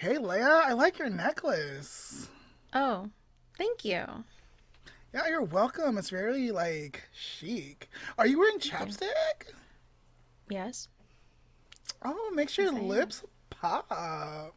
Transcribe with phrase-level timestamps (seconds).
[0.00, 2.30] Hey, Leah, I like your necklace.
[2.72, 3.10] Oh,
[3.58, 4.02] thank you.
[5.12, 5.98] Yeah, you're welcome.
[5.98, 7.90] It's very like chic.
[8.16, 9.52] Are you wearing chapstick?
[10.48, 10.88] Yes.
[12.02, 14.54] Oh, makes your Yes, lips pop.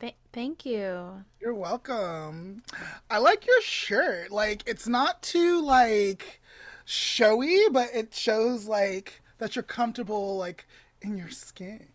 [0.00, 1.22] Th- thank you.
[1.38, 2.62] You're welcome.
[3.10, 4.30] I like your shirt.
[4.30, 6.40] Like it's not too like
[6.86, 10.66] showy, but it shows like that you're comfortable like
[11.02, 11.88] in your skin.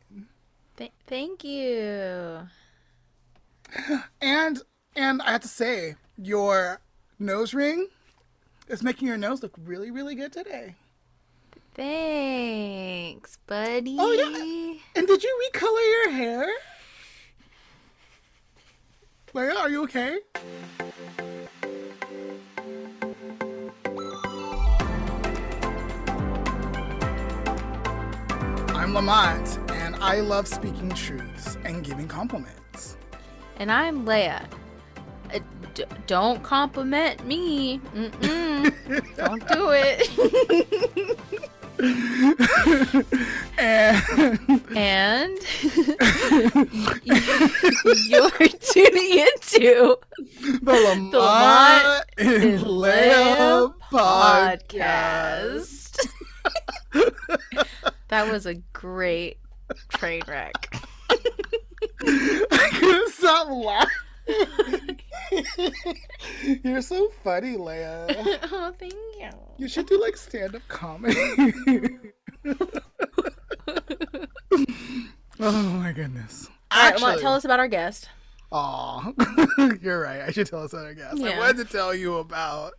[0.77, 2.47] Th- thank you.
[4.21, 4.61] And
[4.95, 6.81] and I have to say, your
[7.19, 7.87] nose ring
[8.67, 10.75] is making your nose look really, really good today.
[11.73, 13.95] Thanks, buddy.
[13.97, 14.79] Oh, yeah.
[14.95, 16.49] And did you recolor your hair?
[19.33, 20.19] Leah, are you okay?
[28.75, 29.70] I'm Lamont,
[30.01, 32.97] I love speaking truths and giving compliments.
[33.57, 34.49] And I'm Leah.
[35.31, 35.37] Uh,
[35.75, 37.77] d- don't compliment me.
[37.93, 39.15] Mm-mm.
[39.15, 40.09] don't do it.
[43.59, 44.01] And
[44.75, 45.37] and
[48.07, 49.97] you're tuning into
[50.61, 55.97] the Lamont, Lamont and Leah podcast.
[56.91, 57.13] podcast.
[58.07, 59.37] that was a great
[59.89, 60.53] train wreck.
[62.01, 63.89] I couldn't stop laughing.
[66.63, 68.07] You're so funny, Leah.
[68.51, 69.29] oh, thank you.
[69.57, 71.15] You should do like stand up comedy.
[75.39, 76.49] oh my goodness.
[76.71, 78.09] All right, well, tell us about our guest.
[78.53, 79.11] Aw,
[79.81, 80.21] you're right.
[80.21, 81.21] I should tell us about our guest.
[81.21, 81.39] I Yeah.
[81.39, 82.73] wanted to tell you about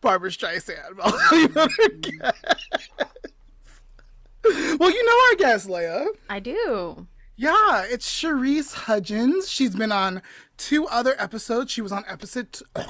[0.00, 0.96] Barbra Streisand.
[0.96, 2.44] but I'll tell you about our guest.
[4.44, 6.06] Well, you know our guest, Leah.
[6.28, 7.06] I do.
[7.36, 9.48] Yeah, it's Sherice Hudgins.
[9.48, 10.22] She's been on
[10.56, 11.72] two other episodes.
[11.72, 12.52] She was on episode.
[12.52, 12.64] T-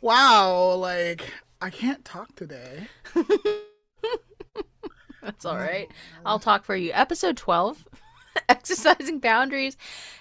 [0.00, 2.88] wow, like I can't talk today.
[5.22, 5.88] That's all right.
[6.24, 6.92] I'll talk for you.
[6.92, 7.86] Episode 12
[8.48, 9.76] Exercising Boundaries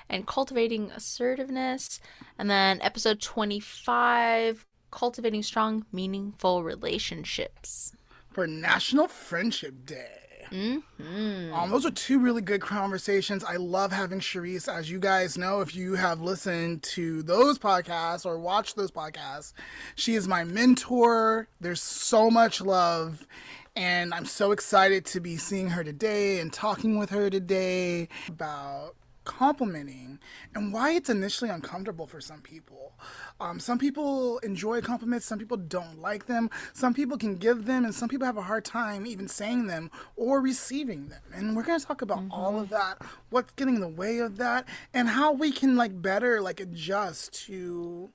[0.10, 2.00] and Cultivating Assertiveness.
[2.38, 7.94] And then episode 25 Cultivating Strong, Meaningful Relationships.
[8.40, 10.48] For National Friendship Day.
[10.50, 11.54] Mm-hmm.
[11.54, 13.44] Um, those are two really good conversations.
[13.44, 14.74] I love having Sherice.
[14.74, 19.52] As you guys know, if you have listened to those podcasts or watched those podcasts,
[19.96, 21.50] she is my mentor.
[21.60, 23.28] There's so much love.
[23.76, 28.96] And I'm so excited to be seeing her today and talking with her today about
[29.30, 30.18] complimenting
[30.56, 32.94] and why it's initially uncomfortable for some people.
[33.40, 37.86] Um, some people enjoy compliments, some people don't like them, some people can give them,
[37.86, 41.22] and some people have a hard time even saying them or receiving them.
[41.32, 42.98] And we're gonna talk about all of that,
[43.30, 47.32] what's getting in the way of that, and how we can like better like adjust
[47.46, 48.10] to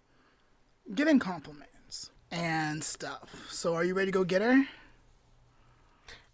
[0.96, 3.46] getting compliments and stuff.
[3.50, 4.66] So, are you ready to go get her?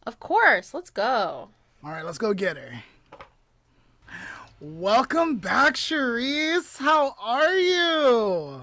[0.06, 0.72] Of course.
[0.72, 1.50] Let's go.
[1.84, 2.82] All right, let's go get her.
[4.62, 6.76] Welcome back, Sherice.
[6.76, 8.60] How are you?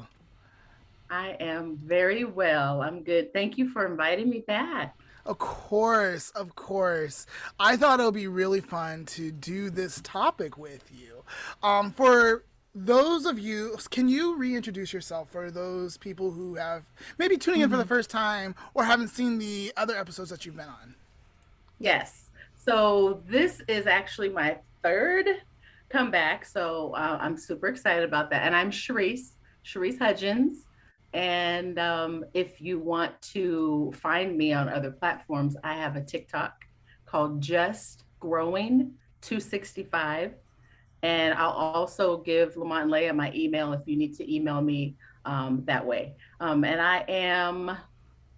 [1.09, 2.84] I am very well.
[2.84, 3.34] I'm good.
[3.34, 4.96] Thank you for inviting me back.
[5.25, 7.25] Of course, of course.
[7.59, 11.24] I thought it would be really fun to do this topic with you.
[11.63, 12.44] Um, for
[12.75, 16.84] those of you, can you reintroduce yourself for those people who have
[17.18, 20.57] maybe tuning in for the first time or haven't seen the other episodes that you've
[20.57, 20.94] been on?
[21.80, 22.30] Yes.
[22.56, 25.41] So this is actually my third
[25.90, 26.46] comeback.
[26.46, 28.44] So uh, I'm super excited about that.
[28.44, 29.34] And I'm Sherice,
[29.64, 30.66] Sherice Hudgins.
[31.14, 36.66] And um, if you want to find me on other platforms, I have a TikTok
[37.06, 40.34] called Just Growing 265.
[41.03, 44.96] And I'll also give Lamont and Leah my email if you need to email me
[45.25, 46.16] um, that way.
[46.40, 47.78] Um, and I am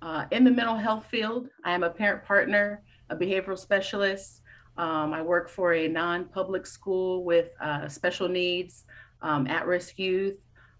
[0.01, 1.49] uh, in the mental health field.
[1.63, 4.38] I am a parent partner, a behavioral specialist.
[4.79, 8.85] Um, I work for a non public school with uh, special needs,
[9.21, 10.37] um, at risk youth.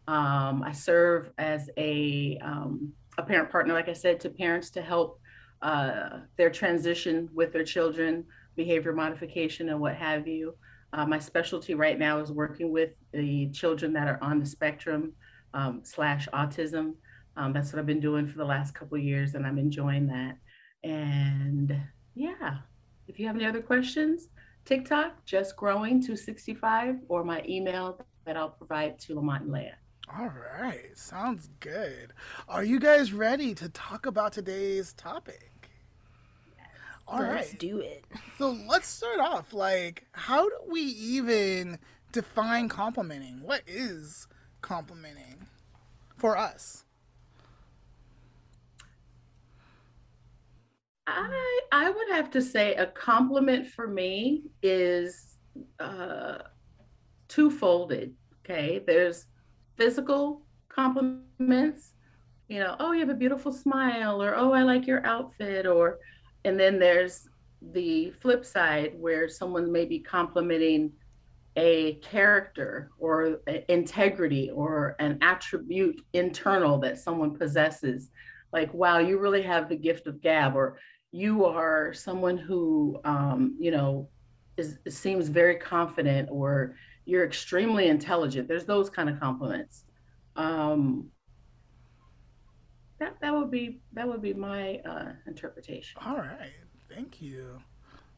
[0.08, 4.82] Um, I serve as a, um, a parent partner, like I said, to parents to
[4.82, 5.20] help
[5.62, 8.24] uh, their transition with their children,
[8.56, 10.56] behavior modification, and what have you.
[10.94, 15.12] Uh, my specialty right now is working with the children that are on the spectrum
[15.54, 16.94] um, slash autism.
[17.36, 20.38] Um, that's what I've been doing for the last couple years, and I'm enjoying that.
[20.86, 21.78] And
[22.16, 22.60] yeah,
[23.10, 24.30] if you have any other questions,
[24.66, 29.76] TikTok, just growing 265, or my email that I'll provide to Lamont and Leah.
[30.18, 32.14] All right, sounds good.
[32.48, 35.70] Are you guys ready to talk about today's topic?
[37.08, 37.60] All Let's right.
[37.60, 38.06] do it.
[38.38, 39.52] So let's start off.
[39.54, 41.80] Like, how do we even
[42.12, 43.42] define complimenting?
[43.44, 44.28] What is
[44.62, 45.48] complimenting
[46.18, 46.86] for us?
[51.16, 55.38] I I would have to say a compliment for me is
[55.80, 56.40] uh,
[57.28, 58.14] two-folded.
[58.44, 59.28] Okay, there's
[59.78, 61.94] physical compliments,
[62.48, 66.00] you know, oh you have a beautiful smile, or oh I like your outfit, or
[66.46, 67.28] and then there's
[67.74, 70.92] the flip side where someone may be complimenting
[71.56, 78.12] a character or integrity or an attribute internal that someone possesses
[78.54, 80.78] like wow you really have the gift of gab or
[81.12, 84.08] you are someone who um, you know
[84.58, 86.76] is seems very confident or
[87.06, 89.86] you're extremely intelligent there's those kind of compliments
[90.36, 91.10] um,
[93.00, 96.52] that that would be that would be my uh, interpretation All right.
[96.94, 97.62] Thank you.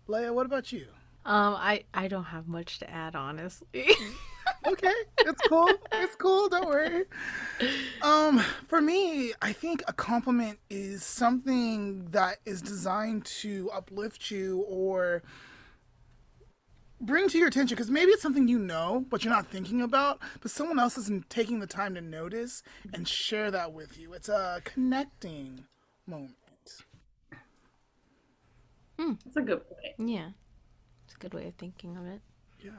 [0.08, 0.88] Leah, what about you?
[1.26, 3.88] Um, I I don't have much to add, honestly.
[4.66, 5.70] Okay, it's cool.
[5.92, 6.50] it's cool.
[6.50, 7.06] Don't worry.
[8.02, 14.66] Um, for me, I think a compliment is something that is designed to uplift you
[14.68, 15.24] or
[17.00, 20.20] bring to your attention because maybe it's something you know but you're not thinking about
[20.40, 22.62] but someone else isn't taking the time to notice
[22.94, 25.64] and share that with you it's a connecting
[26.06, 26.36] moment
[28.98, 30.30] that's a good point yeah,
[31.06, 32.22] it's a good way of thinking of it.
[32.60, 32.72] Yeah.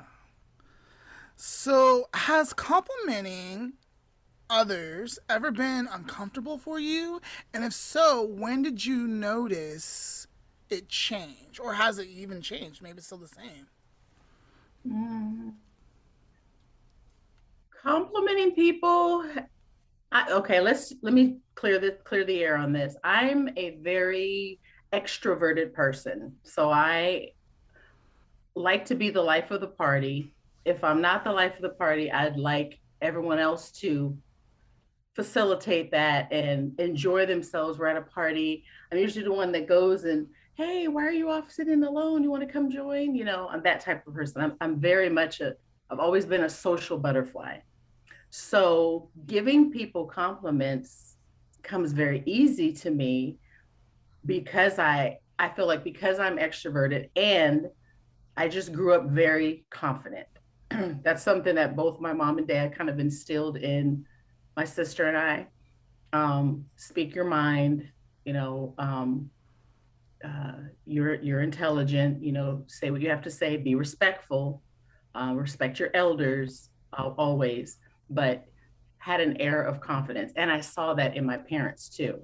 [1.45, 3.73] So, has complimenting
[4.49, 7.21] others ever been uncomfortable for you?
[7.53, 10.29] And if so, when did you notice
[10.71, 11.59] it change?
[11.59, 12.81] Or has it even changed?
[12.81, 13.67] Maybe it's still the same.
[14.89, 15.55] Mm.
[17.83, 19.25] complimenting people
[20.13, 24.59] I, okay let's let me clear the clear the air on this i'm a very
[24.93, 27.29] extroverted person so i
[28.57, 30.33] like to be the life of the party
[30.65, 34.17] if i'm not the life of the party i'd like everyone else to
[35.15, 37.79] facilitate that and enjoy themselves.
[37.79, 38.65] We're at a party.
[38.91, 42.23] I'm usually the one that goes and hey why are you off sitting alone?
[42.23, 43.15] You want to come join?
[43.15, 44.43] You know i'm that type of person.
[44.43, 45.55] I'm, I'm very much a
[45.91, 47.59] i've always been a social butterfly.
[48.31, 51.17] So giving people compliments
[51.63, 53.37] comes very easy to me
[54.25, 57.67] because i i feel like because i'm extroverted and
[58.37, 60.27] i just grew up very confident
[61.05, 64.05] that's something that both my mom and dad kind of instilled in
[64.57, 65.47] my sister and i.
[66.15, 67.89] Um, speak your mind
[68.25, 69.31] you know um,
[70.25, 70.53] uh,
[70.85, 74.63] you're you're intelligent you know say what you have to say be respectful
[75.15, 77.79] uh, respect your elders uh, always
[78.11, 78.45] but
[78.99, 80.33] had an air of confidence.
[80.37, 82.21] And i saw that in my parents too.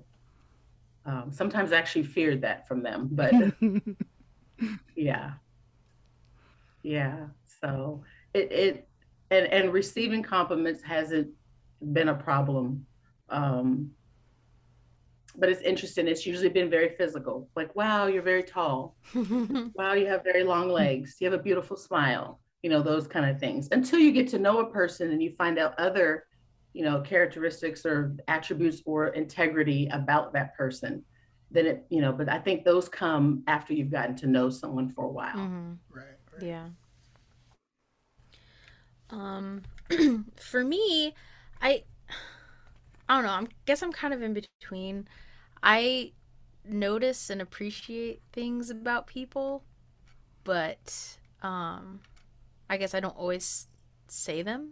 [1.04, 3.32] Um, sometimes i actually feared that from them but
[4.96, 5.32] yeah.
[6.82, 7.26] Yeah
[7.60, 8.04] so
[8.38, 8.88] it it
[9.30, 11.28] and and receiving compliments hasn't
[11.92, 12.86] been a problem
[13.28, 13.90] um
[15.36, 18.96] but it's interesting it's usually been very physical like wow you're very tall
[19.74, 23.28] wow you have very long legs you have a beautiful smile you know those kind
[23.30, 26.24] of things until you get to know a person and you find out other
[26.72, 31.04] you know characteristics or attributes or integrity about that person
[31.50, 34.88] then it you know but i think those come after you've gotten to know someone
[34.90, 35.78] for a while Mhm.
[35.90, 36.04] Right.
[36.32, 36.42] right.
[36.42, 36.68] Yeah.
[39.10, 39.62] Um,
[40.36, 41.14] for me,
[41.60, 41.84] I,
[43.08, 43.30] I don't know.
[43.30, 45.08] I guess I'm kind of in between.
[45.62, 46.12] I
[46.64, 49.64] notice and appreciate things about people,
[50.44, 52.00] but um,
[52.68, 53.68] I guess I don't always
[54.08, 54.70] say them.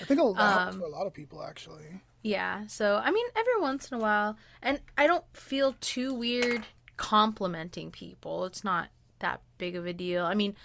[0.00, 2.00] I think that happens Um, for a lot of people, actually.
[2.22, 6.66] Yeah, so I mean, every once in a while, and I don't feel too weird
[6.96, 8.46] complimenting people.
[8.46, 8.88] It's not
[9.18, 10.24] that big of a deal.
[10.24, 10.56] I mean,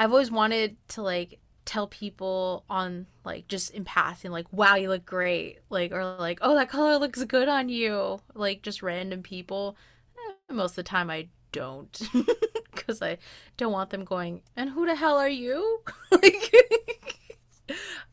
[0.00, 4.88] I've always wanted to like tell people on like just in passing, like, wow, you
[4.88, 5.58] look great.
[5.68, 8.18] Like, or like, oh, that color looks good on you.
[8.32, 9.76] Like, just random people.
[10.16, 12.00] Eh, most of the time, I don't.
[12.72, 13.18] Because I
[13.58, 15.80] don't want them going, and who the hell are you?
[16.10, 16.54] like,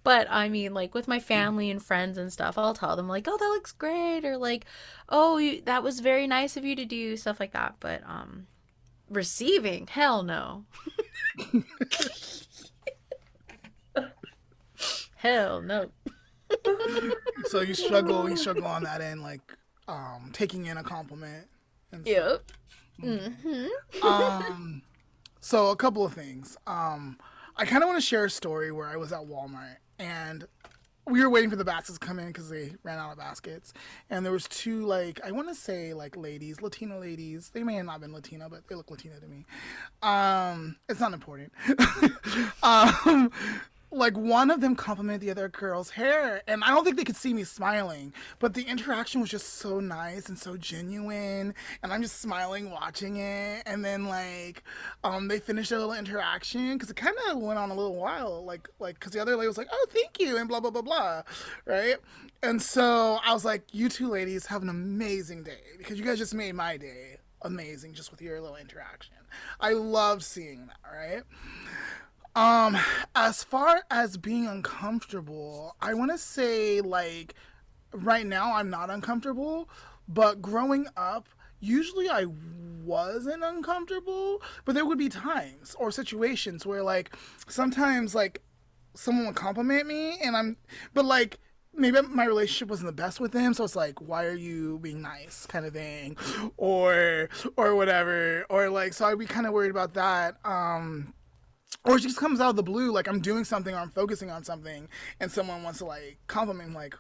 [0.03, 3.27] but I mean, like with my family and friends and stuff, I'll tell them like,
[3.29, 4.65] "Oh, that looks great," or like,
[5.08, 7.75] "Oh, you, that was very nice of you to do," stuff like that.
[7.79, 8.48] But um,
[9.10, 10.66] receiving, hell no.
[15.16, 15.90] hell no.
[17.46, 19.42] So you struggle, you struggle on that end, like
[19.88, 21.48] um, taking in a compliment.
[21.92, 22.44] And Yep.
[23.02, 24.08] Mm-hmm.
[24.08, 24.82] um
[25.40, 27.16] so a couple of things um
[27.56, 30.48] i kind of want to share a story where i was at walmart and
[31.10, 33.74] we were waiting for the baskets to come in because they ran out of baskets,
[34.10, 37.50] and there was two like I want to say like ladies, Latina ladies.
[37.50, 39.46] They may have not been Latina, but they look Latina to me.
[40.02, 41.52] Um, it's not important.
[42.64, 43.32] um,
[43.91, 47.15] like one of them complimented the other girl's hair and i don't think they could
[47.15, 52.01] see me smiling but the interaction was just so nice and so genuine and i'm
[52.01, 54.62] just smiling watching it and then like
[55.06, 58.44] um they finished their little interaction because it kind of went on a little while
[58.44, 60.82] like like because the other lady was like oh thank you and blah blah blah
[60.82, 61.22] blah
[61.65, 61.96] right?
[62.44, 66.17] And so i was like you two ladies have an amazing day because you guys
[66.17, 69.13] just made my day amazing just with your little interaction.
[69.60, 71.24] I loved seeing that right
[72.38, 72.77] um,
[73.15, 77.34] as far as being uncomfortable, I want to say like
[77.91, 79.70] right now I'm not uncomfortable,
[80.08, 81.27] but growing up,
[81.60, 82.27] usually I
[82.84, 87.15] wasn't uncomfortable, but there would be times or situations where like
[87.48, 88.44] sometimes like
[88.94, 90.58] someone would compliment me and I'm
[90.94, 91.39] but like
[91.74, 95.01] maybe my relationship wasn't the best with him so it's like why are you being
[95.01, 95.48] nice?
[95.48, 96.17] kind of thing
[96.58, 101.13] or or whatever or like so i'd be kind of worried about that um
[101.86, 104.30] or it just comes out of the blue like i'm doing something or i'm focusing
[104.30, 104.88] on something
[105.20, 106.96] and someone wants to like compliment me like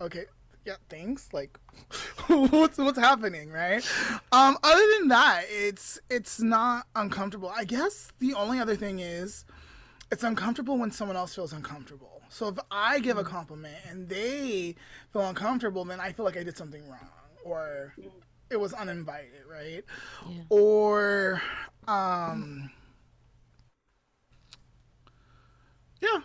[0.00, 0.24] okay
[0.64, 1.58] yeah thanks like
[2.28, 3.84] what's what's happening right?
[4.30, 7.52] Um other than that it's it's not uncomfortable.
[7.54, 9.44] I guess the only other thing is
[10.12, 12.22] it's uncomfortable when someone else feels uncomfortable.
[12.28, 14.76] So if i give a compliment and they
[15.12, 17.10] feel uncomfortable then i feel like i did something wrong
[17.44, 17.94] or
[18.50, 19.84] it was uninvited right?
[20.30, 20.42] Yeah.
[20.48, 21.42] or
[21.88, 22.70] um
[26.02, 26.18] yeah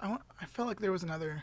[0.00, 1.42] i want, i felt like there was another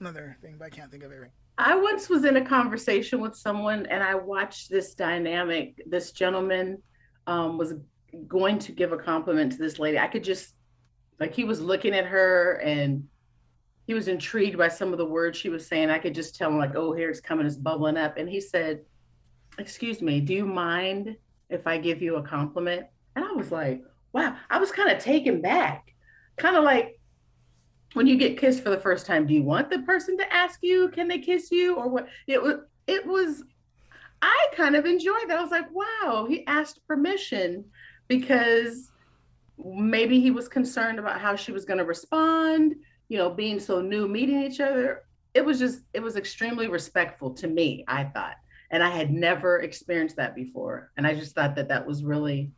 [0.00, 3.20] another thing but i can't think of it right I once was in a conversation
[3.20, 5.78] with someone and I watched this dynamic.
[5.86, 6.82] This gentleman
[7.26, 7.74] um, was
[8.26, 9.98] going to give a compliment to this lady.
[9.98, 10.54] I could just,
[11.18, 13.04] like, he was looking at her and
[13.86, 15.90] he was intrigued by some of the words she was saying.
[15.90, 18.16] I could just tell him, like, oh, here it's coming, it's bubbling up.
[18.16, 18.80] And he said,
[19.58, 21.14] Excuse me, do you mind
[21.50, 22.86] if I give you a compliment?
[23.16, 23.82] And I was like,
[24.14, 25.92] Wow, I was kind of taken back,
[26.36, 26.99] kind of like,
[27.94, 30.60] when you get kissed for the first time, do you want the person to ask
[30.62, 32.08] you, can they kiss you or what?
[32.26, 32.56] It was,
[32.86, 33.42] it was,
[34.22, 35.38] I kind of enjoyed that.
[35.38, 37.64] I was like, wow, he asked permission
[38.08, 38.90] because
[39.58, 42.76] maybe he was concerned about how she was going to respond,
[43.08, 45.02] you know, being so new, meeting each other.
[45.34, 48.36] It was just, it was extremely respectful to me, I thought.
[48.70, 50.92] And I had never experienced that before.
[50.96, 52.52] And I just thought that that was really,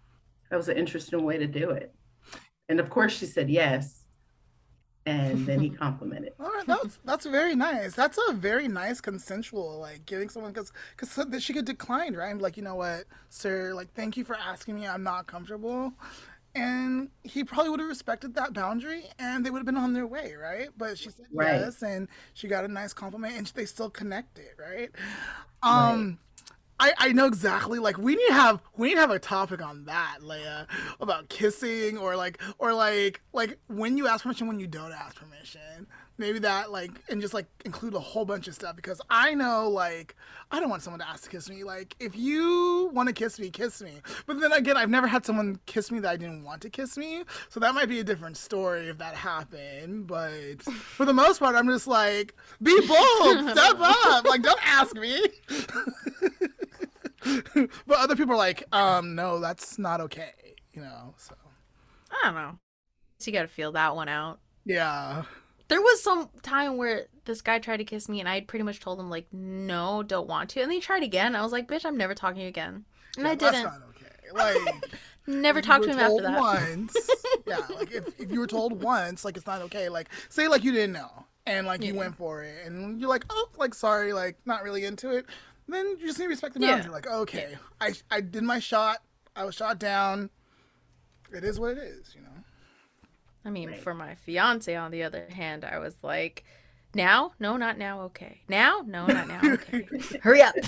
[0.50, 1.94] that was an interesting way to do it.
[2.68, 4.01] And of course, she said yes
[5.06, 6.32] and then he complimented.
[6.38, 7.94] All right, that's that's very nice.
[7.94, 12.36] That's a very nice consensual like giving someone because because she could decline, right?
[12.36, 14.86] Like you know what, sir, like thank you for asking me.
[14.86, 15.92] I'm not comfortable,
[16.54, 20.06] and he probably would have respected that boundary, and they would have been on their
[20.06, 20.68] way, right?
[20.76, 21.60] But she said Right.
[21.60, 24.90] yes, and she got a nice compliment, and they still connected, right?
[25.62, 26.18] Um.
[26.82, 29.64] I, I know exactly like we need to have we need to have a topic
[29.64, 30.66] on that Leah
[30.98, 35.14] about kissing or like or like like when you ask permission when you don't ask
[35.14, 35.86] permission.
[36.18, 39.68] Maybe that like and just like include a whole bunch of stuff because I know
[39.68, 40.16] like
[40.50, 41.62] I don't want someone to ask to kiss me.
[41.62, 43.92] Like if you want to kiss me kiss me.
[44.26, 46.98] But then again I've never had someone kiss me that I didn't want to kiss
[46.98, 47.22] me.
[47.48, 50.08] So that might be a different story if that happened.
[50.08, 54.24] But for the most part I'm just like be bold step up.
[54.24, 55.22] Like don't ask me
[57.86, 60.32] but other people are like, um, no, that's not okay,
[60.72, 61.14] you know.
[61.16, 61.34] So
[62.10, 62.58] I don't know.
[63.18, 64.40] So you got to feel that one out.
[64.64, 65.24] yeah,
[65.68, 68.80] There was some time where this guy tried to kiss me, and I pretty much
[68.80, 71.34] told him like, "No, don't want to." And then he tried again.
[71.34, 72.84] I was like, "Bitch, I'm never talking to you again."
[73.16, 73.64] And I Yeah, that's didn't.
[73.64, 74.30] That's not okay.
[74.32, 74.84] Like
[75.26, 76.38] Never talked to him after that.
[76.38, 77.10] Once,
[77.46, 79.88] yeah, like if, if you were told once, like it's not okay.
[79.88, 82.00] Like say like you didn't know and like you Yeah.
[82.00, 85.26] went for it and you're like, oh, like sorry, like not really into it.
[85.68, 86.76] Then you just need to respect the Yeah.
[86.76, 86.90] boundary.
[86.92, 88.98] Like okay, I I did my shot.
[89.34, 90.30] I was shot down.
[91.32, 92.28] It is what it is, you know.
[93.44, 93.80] I mean, Right.
[93.80, 96.44] for my fiance, on the other hand, I was like,
[96.94, 98.02] "Now, no, not now.
[98.02, 99.40] Okay, now, no, not now.
[99.54, 99.86] Okay,
[100.22, 100.54] hurry up."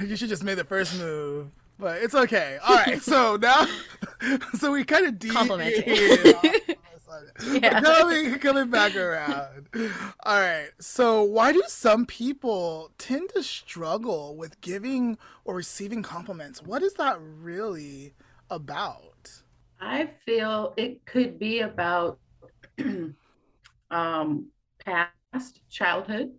[0.00, 1.48] You should just make the first move,
[1.78, 2.58] but it's okay.
[2.62, 3.66] All right, so now,
[4.54, 5.84] so we kind of Complimenting.
[5.84, 6.76] deviated.
[7.42, 7.80] Yeah.
[7.80, 9.68] coming, coming back around.
[10.24, 16.62] All right, so why do some people tend to struggle with giving or receiving compliments?
[16.62, 18.14] What is that really
[18.50, 19.42] about?
[19.80, 22.18] I feel it could be about
[23.90, 24.46] um,
[24.84, 26.32] past childhood.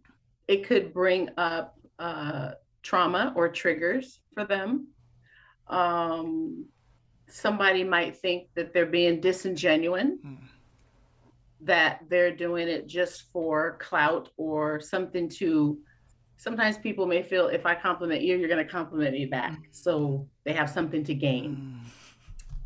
[0.48, 2.52] It could bring up uh,
[2.84, 4.88] trauma or triggers for them.
[5.68, 6.66] Um,
[7.28, 10.36] somebody might think that they're being disingenuous, Hmm.
[11.62, 15.80] that they're doing it just for clout or something to
[16.38, 19.54] sometimes people may feel if I compliment you, you're going to compliment me back.
[19.54, 19.64] Mm.
[19.72, 21.82] So they have something to gain.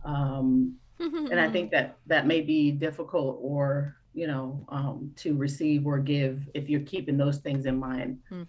[0.06, 0.10] Mm.
[0.10, 5.86] Um, and I think that that may be difficult or, you know, um, to receive
[5.86, 8.20] or give if you're keeping those things in mind.
[8.32, 8.48] Mm.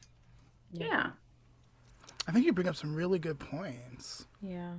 [0.73, 0.87] Yeah.
[0.87, 1.11] yeah.
[2.31, 4.25] I think you bring up some really good points.
[4.41, 4.75] Yeah.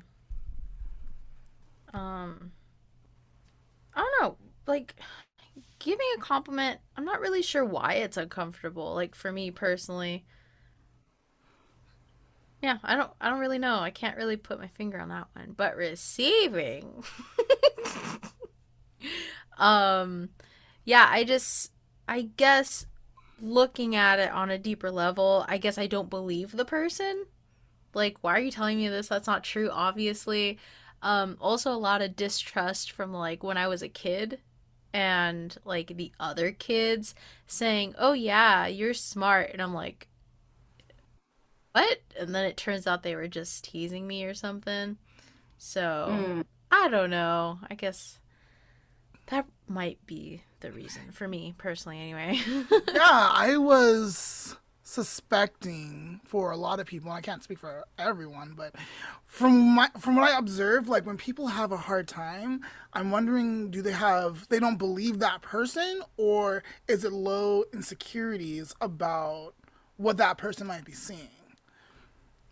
[1.93, 2.53] Um,
[3.93, 4.38] I don't know.
[4.65, 4.96] Like,
[5.79, 8.96] giving a compliment, I'm not really sure why it's uncomfortable.
[8.96, 10.24] Like for me personally.
[12.62, 13.79] Yeah, I don't I don't really know.
[13.79, 15.53] I can't really put my finger on that one.
[15.58, 17.03] But receiving
[19.58, 20.29] um
[20.86, 21.74] yeah, I just
[22.08, 22.86] I guess
[23.41, 27.25] looking at it on a deeper level, I guess I don't believe the person.
[27.94, 29.08] Like, why are you telling me this?
[29.08, 30.58] That's not true, obviously.
[31.02, 34.40] Um also a lot of distrust from like when I was a kid
[34.94, 37.16] and like the other kids
[37.48, 40.08] saying, "Oh yeah, you're smart," and I'm like,
[41.74, 44.98] "What?" And then it turns out they were just teasing me or something.
[45.58, 46.46] So mm.
[46.72, 47.60] I don't know.
[47.70, 48.20] I guess
[49.28, 52.40] that might be the reason for me personally, anyway.
[52.94, 54.56] yeah, I was
[54.92, 58.76] suspecting for a lot of people, I can't speak for everyone, but
[59.26, 63.72] from my from what I observe, like when people have a hard time, I'm wondering
[63.72, 69.54] do they have they don't believe that person or is it low insecurities about
[69.96, 71.30] what that person might be seeing?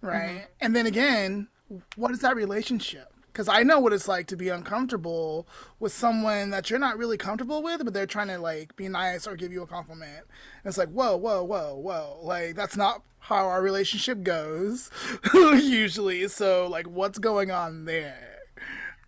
[0.01, 0.29] Right?
[0.29, 0.46] Mm-hmm.
[0.62, 1.50] And then again,
[1.98, 3.13] what is that relationship?
[3.39, 5.48] Because I know what it's like to be uncomfortable
[5.79, 9.25] with someone that you're not really comfortable with, but they're trying to like be nice
[9.25, 10.25] or give you a compliment.
[10.27, 12.19] And it's like, whoa, whoa, whoa, whoa.
[12.22, 14.91] Like, that's not how our relationship goes
[15.34, 16.27] usually.
[16.27, 18.39] So, like, what's going on there?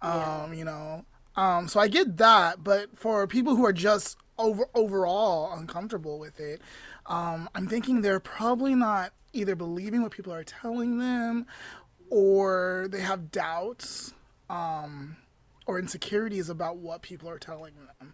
[0.02, 0.44] Yeah.
[0.46, 1.04] Um, you know?
[1.36, 6.40] Um, so I get that, but for people who are just over overall uncomfortable with
[6.40, 6.62] it,
[7.06, 11.48] um, I'm thinking they're probably not either believing what people are telling them
[12.10, 14.14] or they have doubts
[14.52, 15.16] um,
[15.66, 18.14] or insecurities about what people are telling them.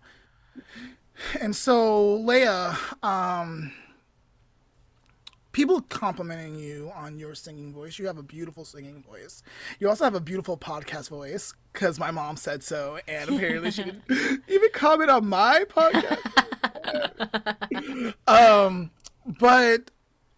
[1.41, 3.73] And so, Leah, um,
[5.51, 7.97] people complimenting you on your singing voice.
[7.97, 9.41] You have a beautiful singing voice.
[9.79, 13.83] You also have a beautiful podcast voice because my mom said so, and apparently she
[13.83, 14.03] didn't
[14.47, 16.19] even comment on my podcast.
[18.27, 18.91] um,
[19.39, 19.89] but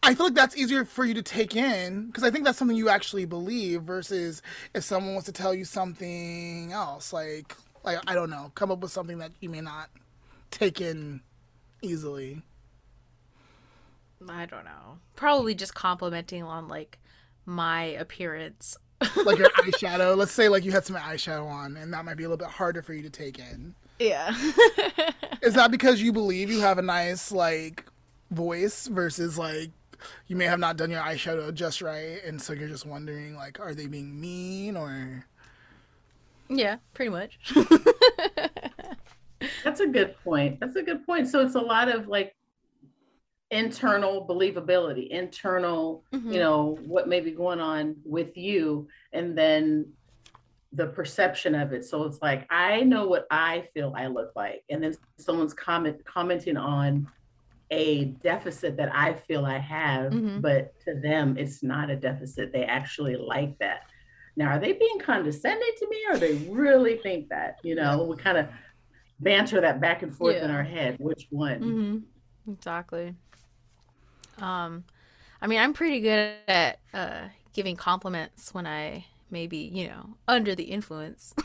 [0.01, 2.77] I feel like that's easier for you to take in because I think that's something
[2.77, 4.41] you actually believe versus
[4.73, 8.79] if someone wants to tell you something else, like like I don't know, come up
[8.79, 9.89] with something that you may not
[10.51, 11.21] take in
[11.81, 12.41] easily.
[14.27, 14.99] I don't know.
[15.15, 16.99] Probably just complimenting on like
[17.45, 18.77] my appearance.
[19.25, 20.15] like your eyeshadow.
[20.17, 22.53] Let's say like you had some eyeshadow on and that might be a little bit
[22.53, 23.75] harder for you to take in.
[23.99, 24.33] Yeah.
[25.41, 27.85] Is that because you believe you have a nice like
[28.31, 29.71] voice versus like
[30.27, 33.59] you may have not done your eyeshadow just right, and so you're just wondering like,
[33.59, 35.25] are they being mean or?
[36.49, 37.39] Yeah, pretty much.
[39.63, 40.59] That's a good point.
[40.59, 41.27] That's a good point.
[41.27, 42.35] So it's a lot of like
[43.51, 46.31] internal believability, internal, mm-hmm.
[46.31, 49.91] you know, what may be going on with you, and then
[50.73, 51.83] the perception of it.
[51.85, 56.03] So it's like I know what I feel I look like, and then someone's comment
[56.05, 57.07] commenting on
[57.71, 60.41] a deficit that I feel I have, mm-hmm.
[60.41, 62.51] but to them, it's not a deficit.
[62.51, 63.81] They actually like that.
[64.35, 67.57] Now, are they being condescending to me or they really think that?
[67.63, 68.47] You know, we kind of
[69.19, 70.45] banter that back and forth yeah.
[70.45, 70.95] in our head.
[70.99, 71.59] Which one?
[71.59, 72.51] Mm-hmm.
[72.53, 73.15] Exactly.
[74.39, 74.83] Um,
[75.41, 80.55] I mean, I'm pretty good at uh, giving compliments when I maybe, you know, under
[80.55, 81.33] the influence.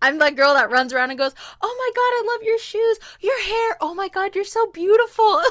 [0.00, 2.98] I'm that girl that runs around and goes, "Oh my god, I love your shoes,
[3.20, 3.76] your hair.
[3.80, 5.24] Oh my god, you're so beautiful."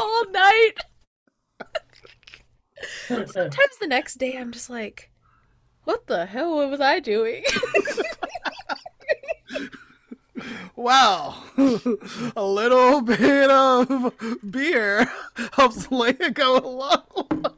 [0.00, 0.74] all night.
[3.06, 5.10] Sometimes the next day I'm just like,
[5.84, 7.44] "What the hell was I doing?"
[10.76, 11.36] Wow,
[12.36, 14.12] a little bit of
[14.50, 15.08] beer
[15.52, 17.50] helps Leah go a long way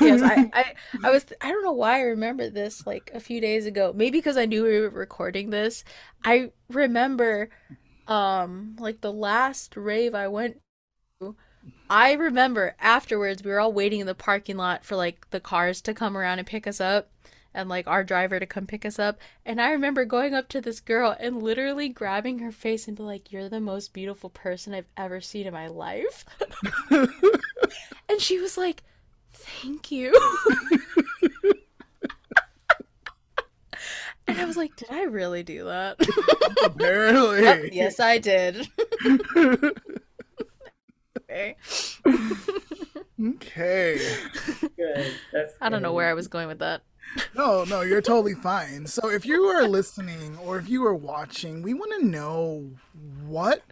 [0.00, 1.26] yes, I, I, I was.
[1.40, 3.92] I don't know why I remember this like a few days ago.
[3.94, 5.84] Maybe because I knew we were recording this.
[6.24, 7.50] I remember,
[8.08, 10.58] um, like the last rave I went
[11.20, 11.36] to.
[11.88, 15.80] I remember afterwards we were all waiting in the parking lot for like the cars
[15.82, 17.10] to come around and pick us up
[17.54, 19.18] and like our driver to come pick us up.
[19.46, 23.04] And I remember going up to this girl and literally grabbing her face and be
[23.04, 26.24] like, You're the most beautiful person I've ever seen in my life.
[26.90, 28.82] and she was like,
[29.44, 30.12] Thank you.
[34.26, 35.96] and I was like, like, did I really do that?
[36.64, 37.46] Apparently.
[37.46, 38.66] Oh, yes, I did.
[41.18, 41.56] okay.
[43.22, 43.98] okay.
[44.76, 45.12] Good.
[45.32, 46.80] That's I don't know where I was going with that.
[47.36, 48.86] No, no, you're totally fine.
[48.86, 52.70] So if you are listening or if you are watching, we want to know
[53.22, 53.62] what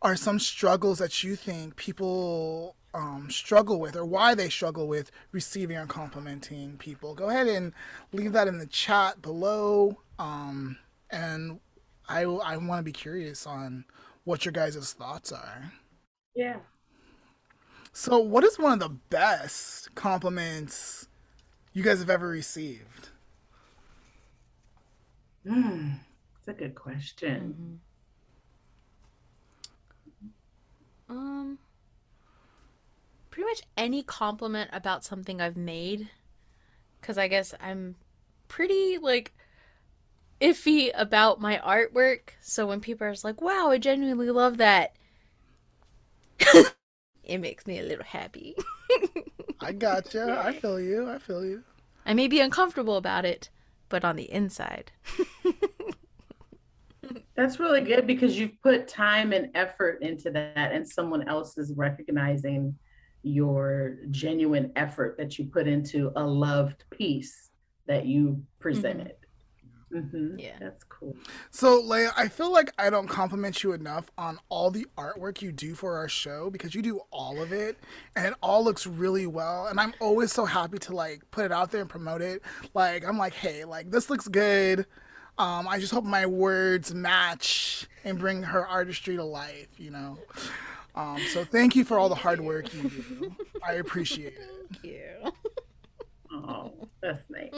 [0.00, 5.10] are some struggles that you think people um, struggle with or why they struggle with
[5.30, 7.14] receiving or complimenting people.
[7.14, 7.72] Go ahead and
[8.12, 9.98] leave that in the chat below.
[10.18, 10.78] Um,
[11.10, 11.60] and
[12.08, 13.84] I, I want to be curious on
[14.24, 15.72] what your guys' thoughts are.
[16.34, 16.56] Yeah.
[17.92, 21.08] So, what is one of the best compliments
[21.72, 23.10] you guys have ever received?
[25.46, 25.92] Hmm.
[26.44, 27.80] That's a good question.
[31.08, 31.58] Um,
[33.36, 36.08] pretty much any compliment about something I've made,
[36.98, 37.96] because I guess I'm
[38.48, 39.34] pretty like
[40.40, 42.30] iffy about my artwork.
[42.40, 44.96] So when people are just like, "Wow, I genuinely love that,"
[47.24, 48.56] it makes me a little happy.
[49.60, 50.42] I gotcha.
[50.42, 51.06] I feel you.
[51.06, 51.62] I feel you.
[52.06, 53.50] I may be uncomfortable about it,
[53.90, 54.92] but on the inside,
[57.34, 61.74] That's really good because you've put time and effort into that, and someone else is
[61.76, 62.74] recognizing
[63.26, 67.50] your genuine effort that you put into a loved piece
[67.86, 69.14] that you presented.
[69.92, 70.34] Mhm.
[70.38, 70.56] Yeah.
[70.60, 71.16] That's cool.
[71.50, 75.52] So, Leah, I feel like I don't compliment you enough on all the artwork you
[75.52, 77.78] do for our show because you do all of it
[78.14, 79.66] and it all looks really well.
[79.66, 82.42] And I'm always so happy to like put it out there and promote it.
[82.74, 84.86] Like, I'm like, hey, like this looks good.
[85.38, 90.18] Um, I just hope my words match and bring her artistry to life, you know?
[90.96, 93.36] Um, so, thank you for all the hard work you do.
[93.66, 94.50] I appreciate it.
[94.70, 95.32] thank you.
[96.32, 97.52] Oh, that's nice.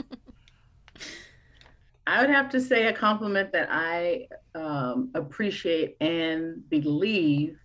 [2.07, 7.59] I would have to say a compliment that I um, appreciate and believe.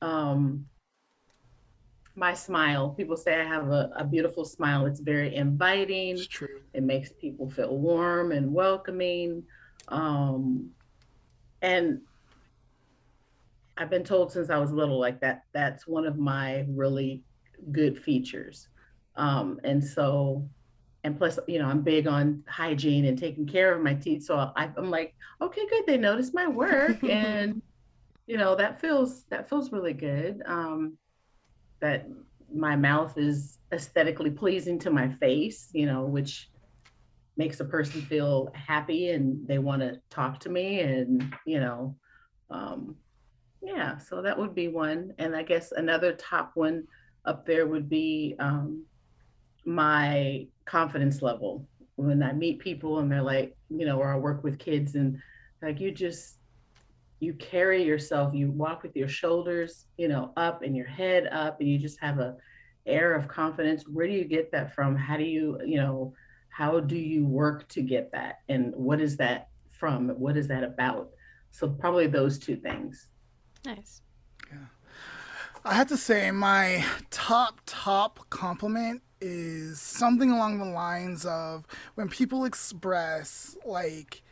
[0.00, 0.66] Um,
[2.14, 2.90] my smile.
[2.90, 4.86] People say I have a, a beautiful smile.
[4.86, 6.16] It's very inviting.
[6.16, 6.60] It's true.
[6.74, 9.44] It makes people feel warm and welcoming.
[9.88, 10.70] Um,
[11.62, 12.00] and
[13.82, 17.24] I've been told since I was little, like that, that's one of my really
[17.72, 18.68] good features.
[19.16, 20.48] Um, and so,
[21.02, 24.22] and plus, you know, I'm big on hygiene and taking care of my teeth.
[24.22, 25.82] So I, I'm like, okay, good.
[25.84, 27.60] They noticed my work and,
[28.28, 30.42] you know, that feels, that feels really good.
[30.46, 30.96] Um,
[31.80, 32.06] that
[32.54, 36.50] my mouth is aesthetically pleasing to my face, you know, which
[37.36, 41.96] makes a person feel happy and they want to talk to me and, you know,
[42.48, 42.94] um,
[43.62, 45.14] yeah, so that would be one.
[45.18, 46.84] And I guess another top one
[47.24, 48.84] up there would be um,
[49.64, 51.66] my confidence level.
[51.96, 55.18] When I meet people and they're like, you know, or I work with kids and
[55.62, 56.38] like, you just,
[57.20, 61.60] you carry yourself, you walk with your shoulders, you know, up and your head up,
[61.60, 62.34] and you just have a
[62.84, 63.84] air of confidence.
[63.86, 64.96] Where do you get that from?
[64.96, 66.14] How do you, you know,
[66.48, 68.40] how do you work to get that?
[68.48, 70.08] And what is that from?
[70.08, 71.10] What is that about?
[71.52, 73.06] So probably those two things.
[73.64, 74.00] Nice.
[74.50, 74.66] Yeah.
[75.64, 82.08] I have to say, my top, top compliment is something along the lines of when
[82.08, 84.22] people express, like,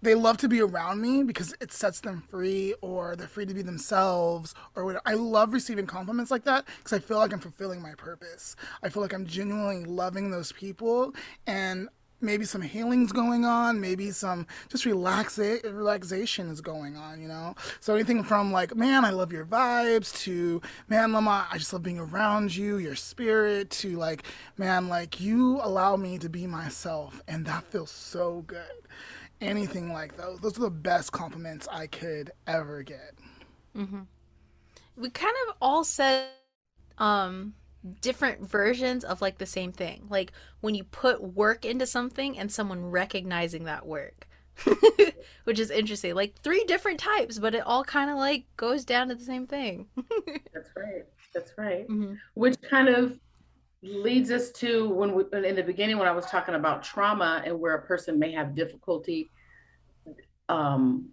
[0.00, 3.54] they love to be around me because it sets them free or they're free to
[3.54, 5.02] be themselves or whatever.
[5.06, 8.54] I love receiving compliments like that because I feel like I'm fulfilling my purpose.
[8.82, 11.14] I feel like I'm genuinely loving those people
[11.46, 11.88] and
[12.20, 17.54] maybe some healing's going on, maybe some just relaxa- relaxation is going on, you know?
[17.80, 21.82] So anything from like, man, I love your vibes to, man, Lama, I just love
[21.82, 24.24] being around you, your spirit to like,
[24.56, 28.62] man, like you allow me to be myself and that feels so good.
[29.40, 30.38] Anything like those.
[30.40, 33.14] Those are the best compliments I could ever get.
[34.96, 36.28] we kind of all said
[36.98, 37.54] um
[38.00, 42.50] different versions of like the same thing like when you put work into something and
[42.50, 44.26] someone recognizing that work
[45.44, 49.08] which is interesting like three different types but it all kind of like goes down
[49.08, 49.86] to the same thing
[50.54, 51.04] That's right.
[51.34, 51.88] That's right.
[51.88, 52.16] Mhm.
[52.34, 53.18] Which kind of
[53.82, 57.58] leads us to when we in the beginning when I was talking about trauma and
[57.60, 59.30] where a person may have difficulty
[60.48, 61.10] um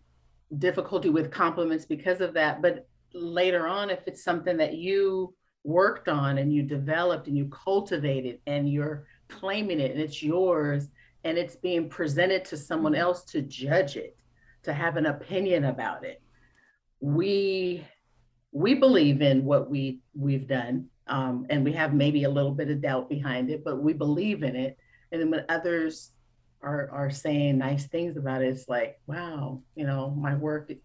[0.58, 6.08] difficulty with compliments because of that but later on if it's something that you worked
[6.08, 10.90] on and you developed and you cultivated and you're claiming it and it's yours
[11.24, 14.18] and it's being presented to someone else to judge it
[14.64, 16.22] to have an opinion about it
[17.00, 17.86] we
[18.52, 22.70] we believe in what we we've done um, and we have maybe a little bit
[22.70, 24.78] of doubt behind it but we believe in it
[25.12, 26.12] and then when others
[26.62, 30.82] are are saying nice things about it, it's like, wow, you know, my work it,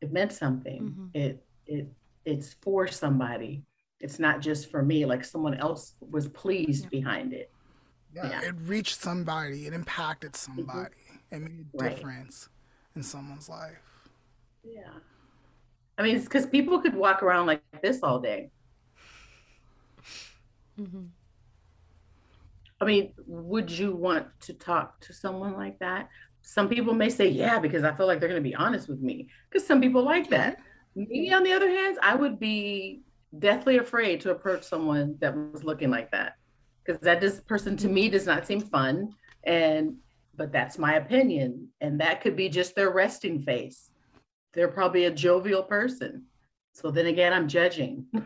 [0.00, 0.82] it meant something.
[0.82, 1.10] Mhm.
[1.14, 1.88] It it
[2.24, 3.62] it's for somebody.
[4.00, 5.04] It's not just for me.
[5.06, 6.90] Like someone else was pleased Yeah.
[6.90, 7.50] behind it.
[8.14, 8.48] Yeah, Yeah.
[8.48, 9.66] it reached somebody.
[9.66, 10.94] It impacted somebody.
[11.30, 11.96] It made a Right.
[11.96, 12.48] difference
[12.94, 13.78] in someone's life.
[14.62, 14.92] Yeah.
[15.98, 18.50] I mean, it's because people could walk around like this all day.
[20.78, 21.08] Mhm.
[22.80, 26.10] I mean, would you want to talk to someone like that?
[26.42, 29.00] Some people may say, yeah, because I feel like they're going to be honest with
[29.00, 29.30] me.
[29.48, 30.60] Because some people like that.
[30.94, 33.02] Me, on the other hand, I would be
[33.38, 36.34] deathly afraid to approach someone that was looking like that.
[36.84, 39.10] Because that this person to me does not seem fun.
[39.44, 39.96] And,
[40.36, 41.68] but that's my opinion.
[41.80, 43.90] And that could be just their resting face.
[44.52, 46.24] They're probably a jovial person.
[46.72, 48.06] So then again, I'm judging.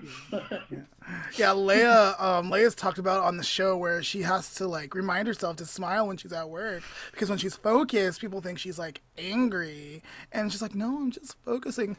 [1.36, 5.26] Yeah, Leah, um, Leah's talked about on the show where she has to like remind
[5.26, 9.00] herself to smile when she's at work because when she's focused, people think she's like
[9.18, 11.96] angry, and she's like, "No, I'm just focusing."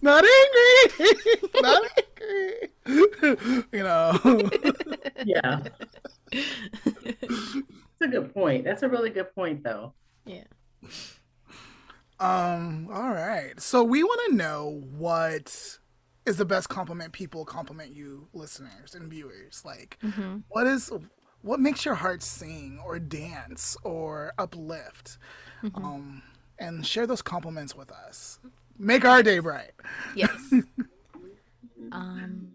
[0.00, 1.10] Not angry,
[1.62, 2.68] not angry.
[3.72, 4.50] you know.
[5.24, 5.60] yeah.
[6.32, 8.64] That's a good point.
[8.64, 9.92] That's a really good point, though.
[10.24, 10.44] Yeah.
[12.20, 13.60] Um, all right.
[13.60, 15.78] So we want to know what
[16.26, 19.62] is the best compliment people compliment you, listeners and viewers.
[19.64, 20.44] Like, Mhm.
[20.48, 20.90] what is
[21.42, 25.18] what makes your heart sing or dance or uplift?
[25.74, 26.22] Um,
[26.58, 28.38] and share those compliments with us.
[28.78, 29.72] Make our day bright.
[30.14, 30.30] Yes.
[31.92, 32.48] um,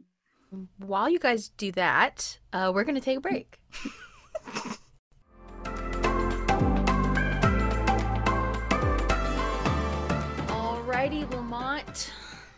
[0.79, 3.59] while you guys do that, uh, we're gonna take a break.
[10.47, 12.11] Alrighty, Lamont,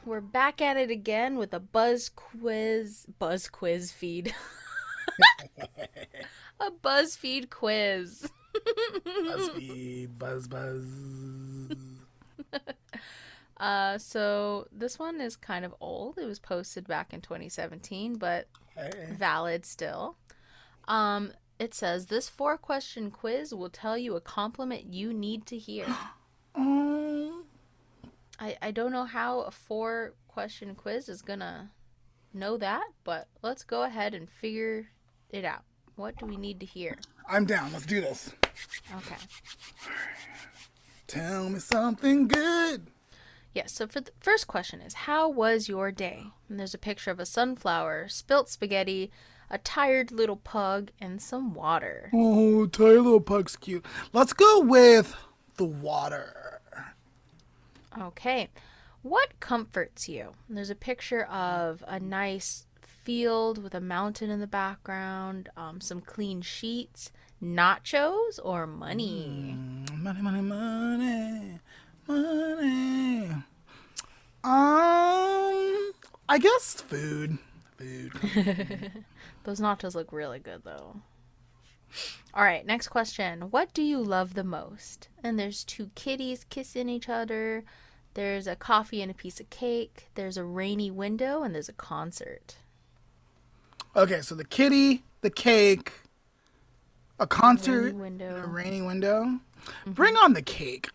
[0.06, 3.06] we're back at it again with a buzz quiz.
[3.20, 4.34] Buzz quiz feed.
[6.60, 8.30] a BuzzFeed quiz.
[9.06, 10.86] BuzzFeed, buzz, buzz.
[13.60, 16.18] Uh, so this one is kind of old.
[16.18, 19.10] It was posted back in 2017, but Hey.
[19.12, 20.16] valid still.
[20.88, 25.58] Um, it says this four question quiz will tell you a compliment you need to
[25.58, 25.86] hear.
[26.56, 27.32] I,
[28.62, 31.72] I don't know how a four question quiz is gonna
[32.34, 34.88] know that, but let's go ahead and figure
[35.30, 35.64] it out.
[35.98, 36.98] What do we need to hear?
[37.28, 37.74] I'm down.
[37.74, 38.32] Let's do this.
[38.96, 39.16] Okay.
[41.08, 42.88] Tell me something good.
[43.54, 46.26] Yes, so for the first question is how was your day?
[46.48, 49.12] And there's a picture of a sunflower, spilt spaghetti,
[49.50, 52.10] a tired little pug, and some water.
[52.14, 53.86] Oh, tiny little pug's cute.
[54.14, 55.16] Let's go with
[55.58, 56.62] the water.
[58.00, 58.50] Okay.
[59.02, 60.34] What comforts you?
[60.48, 65.82] And there's a picture of a nice field with a mountain in the background, um,
[65.82, 69.56] some clean sheets, nachos, or money.
[69.58, 71.60] Mm, Money, money, money,
[72.10, 73.30] money.
[74.44, 75.92] Um,
[76.28, 77.38] I guess food.
[77.78, 78.12] Food.
[79.44, 80.98] Those nachos look really good though.
[82.34, 83.42] All right, next question.
[83.52, 85.10] What do you love the most?
[85.24, 87.64] And there's two kitties kissing each other.
[88.14, 90.08] There's a coffee and a piece of cake.
[90.16, 92.58] There's a rainy window and there's a concert.
[93.96, 95.94] Okay, so the kitty, the cake,
[97.20, 98.42] a concert, Rainy window.
[98.44, 99.40] a rainy window.
[99.88, 100.90] Bring on the cake.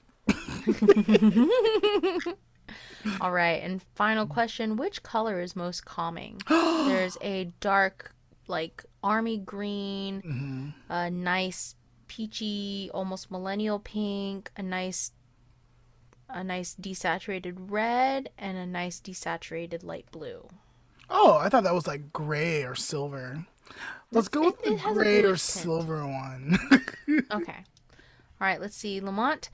[3.20, 6.40] All right, and final question, which color is most calming?
[6.48, 8.14] There's a dark
[8.48, 10.72] like army green, Mhm.
[10.88, 11.74] a nice
[12.08, 15.12] peachy almost millennial pink, a nice
[16.30, 20.48] a nice desaturated red and a nice desaturated light blue.
[21.10, 23.44] Oh, I thought that was like gray or silver.
[24.10, 25.40] Let's go with it- the it gray or tint.
[25.40, 26.58] silver one.
[27.30, 27.56] Okay.
[28.40, 29.00] All right, let's see.
[29.00, 29.50] Lamont,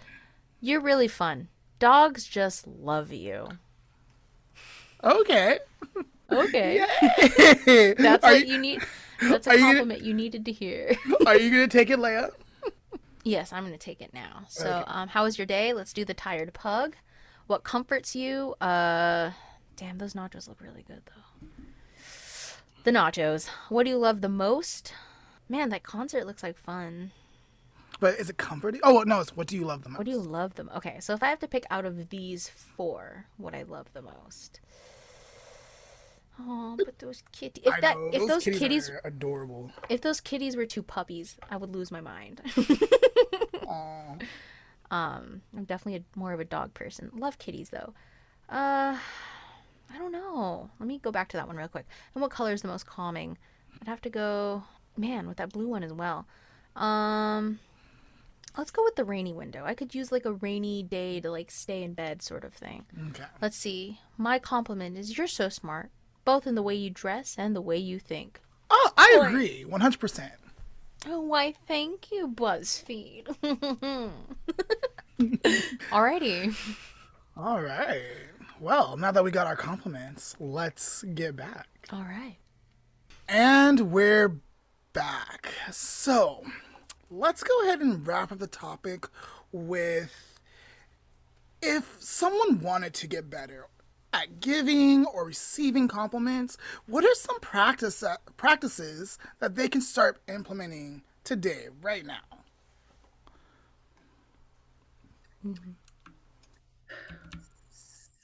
[0.60, 1.48] you're really fun.
[1.78, 3.48] Dogs just love you.
[5.02, 5.58] okay.
[6.30, 6.84] Okay.
[7.66, 7.94] Yay.
[7.98, 8.82] That's are what you, you need.
[9.22, 10.94] That's a are you gonna- compliment you needed to hear.
[11.26, 12.30] are you gonna take it, Leah?
[13.24, 14.44] yes, I'm going to take it now.
[14.48, 14.84] So, Okay.
[14.90, 15.74] um, how was your day?
[15.74, 16.96] Let's do the tired pug.
[17.48, 18.54] What comforts you?
[18.62, 19.32] Uh,
[19.76, 21.46] damn, those nachos look really good though.
[22.84, 23.48] The nachos.
[23.68, 24.94] What do you love the most?
[25.50, 27.10] Man, that concert looks like fun.
[28.00, 28.80] But is it comforting?
[28.82, 29.98] Oh no, it's what do you love the most?
[29.98, 30.76] What do you love the most?
[30.76, 34.02] Okay, so if I have to pick out of these four, what I love the
[34.02, 34.60] most.
[36.40, 37.64] Oh, but those kitties.
[37.66, 39.70] If that, know, if those kitties, kitties, are adorable.
[39.90, 42.40] if those kitties were two puppies, I would lose my mind.
[44.90, 47.10] Um, I'm definitely a, more of a dog person.
[47.14, 47.94] Love kitties though.
[48.48, 48.96] Uh,
[49.92, 50.70] I don't know.
[50.78, 51.86] Let me go back to that one real quick.
[52.14, 53.38] And what color is the most calming?
[53.80, 54.64] I'd have to go,
[54.96, 56.26] man, with that blue one as well.
[56.74, 57.60] Um,
[58.56, 59.64] Let's go with the rainy window.
[59.64, 62.84] I could use like a rainy day to like stay in bed sort of thing.
[63.10, 63.24] Okay.
[63.40, 64.00] Let's see.
[64.18, 65.90] My compliment is you're so smart,
[66.24, 68.40] both in the way you dress and the way you think.
[68.68, 70.32] Oh, I agree, one hundred percent.
[71.06, 73.26] Oh, why, thank you, BuzzFeed.
[75.90, 76.54] Alrighty.
[77.36, 78.02] All right.
[78.60, 81.68] Well, now that we got our compliments, let's get back.
[81.90, 82.36] All right.
[83.28, 84.40] And we're
[84.92, 85.48] back.
[85.70, 86.44] So,
[87.10, 89.06] let's go ahead and wrap up the topic
[89.52, 90.38] with
[91.60, 93.66] if someone wanted to get better
[94.12, 100.20] at giving or receiving compliments, what are some practice uh, practices that they can start
[100.28, 102.20] implementing today, right now?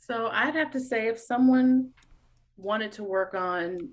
[0.01, 1.91] So I'd have to say if someone
[2.57, 3.91] wanted to work on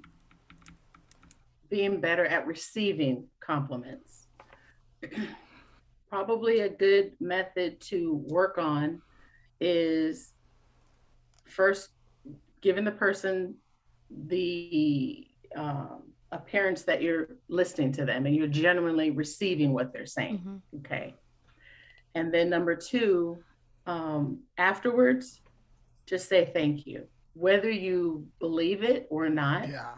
[1.70, 4.23] being better at receiving compliments,
[6.10, 9.02] probably a good method to work on
[9.60, 10.34] is
[11.46, 11.89] first
[12.62, 13.56] giving the person
[14.28, 20.39] the um, appearance that you're listening to them and you're genuinely receiving what they're saying.
[20.39, 20.80] Mhm.
[20.80, 21.16] Okay.
[22.16, 23.44] And then number two,
[23.88, 25.42] um, afterwards,
[26.06, 27.08] just say thank you.
[27.34, 29.96] Whether you believe it or not, Yeah.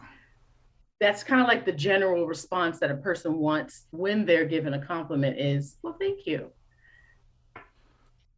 [1.00, 4.84] That's kind of like the general response that a person wants when they're given a
[4.84, 6.50] compliment is, well, thank you.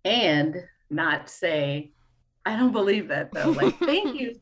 [0.05, 1.93] And not say,
[2.45, 3.51] I don't believe that though.
[3.51, 4.35] Like, thank you.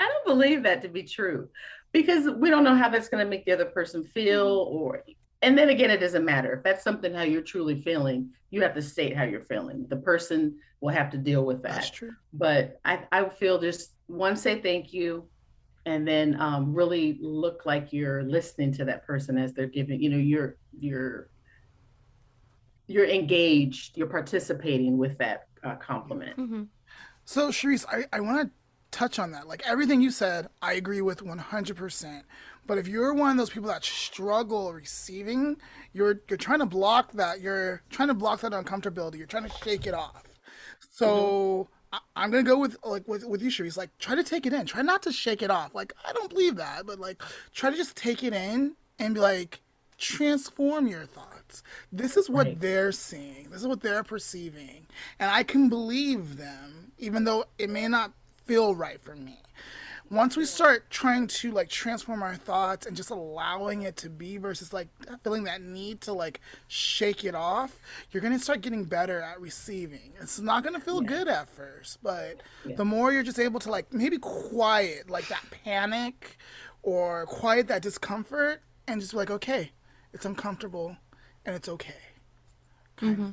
[0.00, 1.48] I don't believe that to be true
[1.92, 4.76] because we don't know how that's going to make the other person feel mm-hmm.
[4.76, 5.04] or
[5.42, 8.74] and then again it doesn't matter if that's something how you're truly feeling you have
[8.74, 12.12] to state how you're feeling the person will have to deal with that That's true.
[12.32, 15.24] but I, I feel just one say thank you
[15.84, 20.10] and then um, really look like you're listening to that person as they're giving you
[20.10, 21.28] know you're you're
[22.86, 26.62] you're engaged you're participating with that uh, compliment hmm
[27.24, 28.50] So, Sherice, I, I want to
[28.90, 29.48] touch on that.
[29.48, 32.22] Like everything you said, I agree with 100%.
[32.66, 35.56] But if you're one of those people that struggle receiving,
[35.92, 37.40] you're you're trying to block that.
[37.40, 39.18] You're trying to block that uncomfortability.
[39.18, 40.22] You're trying to shake it off.
[40.90, 43.76] So I, I'm gonna go with like with with you, Sherice.
[43.76, 44.66] Like try to take it in.
[44.66, 45.74] Try not to shake it off.
[45.74, 47.22] Like I don't believe that, but like
[47.54, 49.60] try to just take it in and be like
[49.98, 51.62] transform your thoughts.
[51.92, 52.60] This is what Right.
[52.60, 53.48] they're seeing.
[53.50, 54.86] This is what they're perceiving,
[55.18, 58.12] and I can believe them, even though it may not
[58.46, 59.41] feel right for me
[60.12, 64.36] once we start trying to like transform our thoughts and just allowing it to be
[64.36, 64.86] versus like
[65.24, 67.78] feeling that need to like shake it off
[68.10, 71.08] you're going to start getting better at receiving it's not going to feel Yeah.
[71.08, 72.76] good at first but Yeah.
[72.76, 76.36] the more you're just able to like maybe quiet like that panic
[76.82, 79.72] or quiet that discomfort and just be like okay
[80.12, 80.94] it's uncomfortable
[81.46, 81.94] and it's okay
[82.98, 83.30] hmm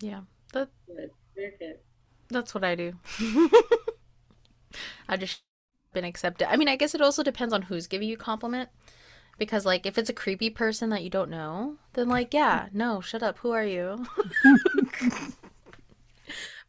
[0.00, 0.22] Yeah.
[0.54, 1.10] That Good.
[1.36, 1.78] Very good.
[2.30, 2.94] that's what I do.
[5.08, 5.42] I just
[5.92, 6.50] been accepted.
[6.50, 8.68] I mean, I guess it also depends on who's giving you compliment.
[9.38, 13.00] Because like if it's a creepy person that you don't know, then like yeah, no,
[13.00, 13.38] shut up.
[13.38, 14.04] Who are you?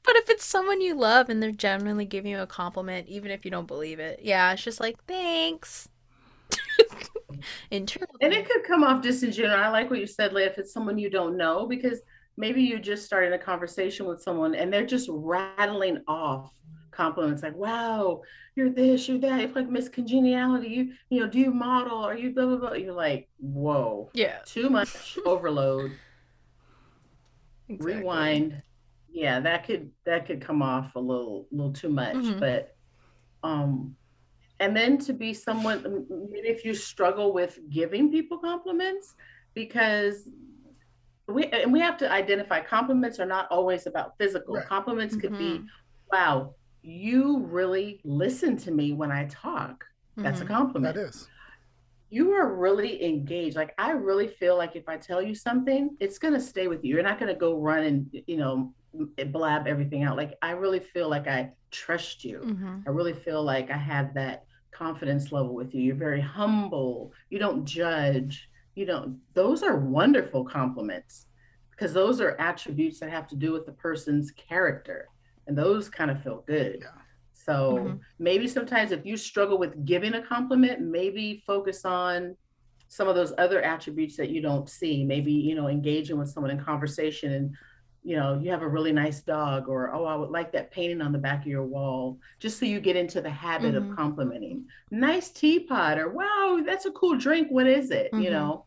[0.04, 3.44] but if it's someone you love and they're genuinely giving you a compliment, even if
[3.44, 5.90] you don't believe it, yeah, it's just like thanks.
[7.72, 8.16] Internal.
[8.22, 9.58] And it could come off disingenuous.
[9.58, 12.02] I like what you said, Leah, if it's someone you don't know, because
[12.38, 16.54] maybe you just started a conversation with someone and they're just rattling off
[17.04, 18.22] compliments like, wow,
[18.56, 19.40] you're this, you're that.
[19.40, 20.68] It's like Miss Congeniality.
[20.68, 21.98] You, you know, do you model?
[22.04, 22.74] Are you blah, blah, blah?
[22.74, 24.40] You're like, whoa, yeah.
[24.46, 25.92] too much overload.
[27.70, 27.96] exactly.
[28.02, 28.62] Rewind.
[29.12, 32.16] Yeah, that could that could come off a little little too much.
[32.16, 32.40] Mhm.
[32.40, 32.76] But
[33.44, 33.96] um
[34.60, 39.16] and then to be someone maybe if you struggle with giving people compliments
[39.56, 40.28] because
[41.28, 44.66] we and we have to identify compliments are not always about physical Right.
[44.68, 45.66] compliments could be Mhm.
[46.12, 49.84] wow you really listen to me when i talk
[50.18, 50.48] that's a Mhm.
[50.48, 51.28] compliment that is
[52.10, 56.18] you are really engaged like i really feel like if i tell you something it's
[56.18, 58.74] going to stay with you you're not going to go run and you know
[59.28, 62.84] blab everything out like i really feel like i trust you Mhm.
[62.88, 65.82] I really feel like I have that confidence level with you.
[65.84, 67.12] You're very humble.
[67.30, 68.50] You don't judge.
[68.74, 71.28] You don't, those are wonderful compliments
[71.72, 75.08] because those are attributes that have to do with the person's character.
[75.50, 76.78] And those kind of feel good.
[76.82, 77.02] Yeah.
[77.34, 78.00] So Mhm.
[78.20, 82.38] maybe sometimes if you struggle with giving a compliment, maybe focus on
[82.88, 85.04] some of those other attributes that you don't see.
[85.04, 87.56] Maybe, you know, engaging with someone in conversation and
[88.02, 91.02] you know, you have a really nice dog, or oh, I would like that painting
[91.02, 93.90] on the back of your wall, just so you get into the habit Mhm.
[93.90, 94.66] of complimenting.
[94.90, 97.50] Nice teapot, or wow, that's a cool drink.
[97.50, 98.14] What is it?
[98.14, 98.32] You Mhm.
[98.32, 98.66] know,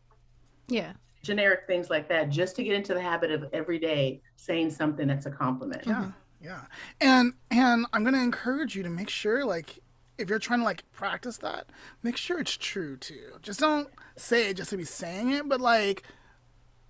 [0.67, 0.93] Yeah.
[1.23, 5.07] generic things like that, just to get into the habit of every day saying something
[5.07, 5.87] that's a compliment.
[5.87, 6.11] Yeah.
[6.43, 6.61] Yeah.
[6.99, 9.79] And and I'm gonna encourage you to make sure like
[10.17, 11.67] if you're trying to like practice that,
[12.03, 13.37] make sure it's true too.
[13.41, 13.87] Just don't
[14.17, 16.03] say it just to be saying it, but like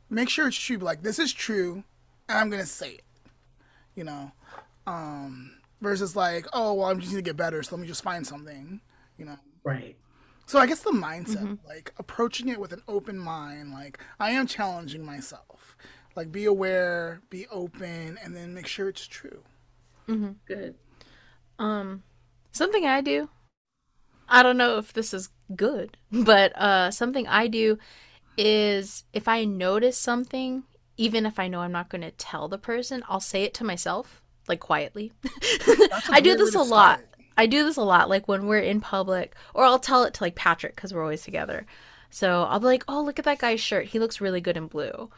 [0.10, 0.78] make sure it's true.
[0.78, 1.84] Like this is true,
[2.28, 3.04] and I'm gonna say it.
[3.95, 4.32] You know,
[4.88, 8.26] um, versus like, oh well, I'm just gonna get better, so let me just find
[8.26, 8.82] something.
[9.18, 9.38] You know.
[9.64, 9.95] Right.
[10.45, 11.68] So I guess the mindset, mm-hmm.
[11.68, 15.53] like approaching it with an open mind, like I am challenging myself.
[16.16, 19.41] Like be aware, be open, and then make sure it's true.
[20.07, 20.32] Mm-hmm.
[20.45, 20.76] Good.
[21.59, 22.03] Um,
[22.51, 23.30] something I do.
[24.30, 27.78] I don't know if this is good, but uh, something I do
[28.38, 30.64] is if I notice something,
[30.97, 33.64] even if I know I'm not going to tell the person, I'll say it to
[33.64, 35.11] myself, like quietly.
[36.09, 37.01] I do this a lot.
[37.36, 40.24] I do this a lot, like when we're in public, or I'll tell it to
[40.24, 41.66] like Patrick because we're always together.
[42.11, 43.88] So I'll be like, "Oh, look at that guy's shirt.
[43.88, 45.09] He looks really good in blue."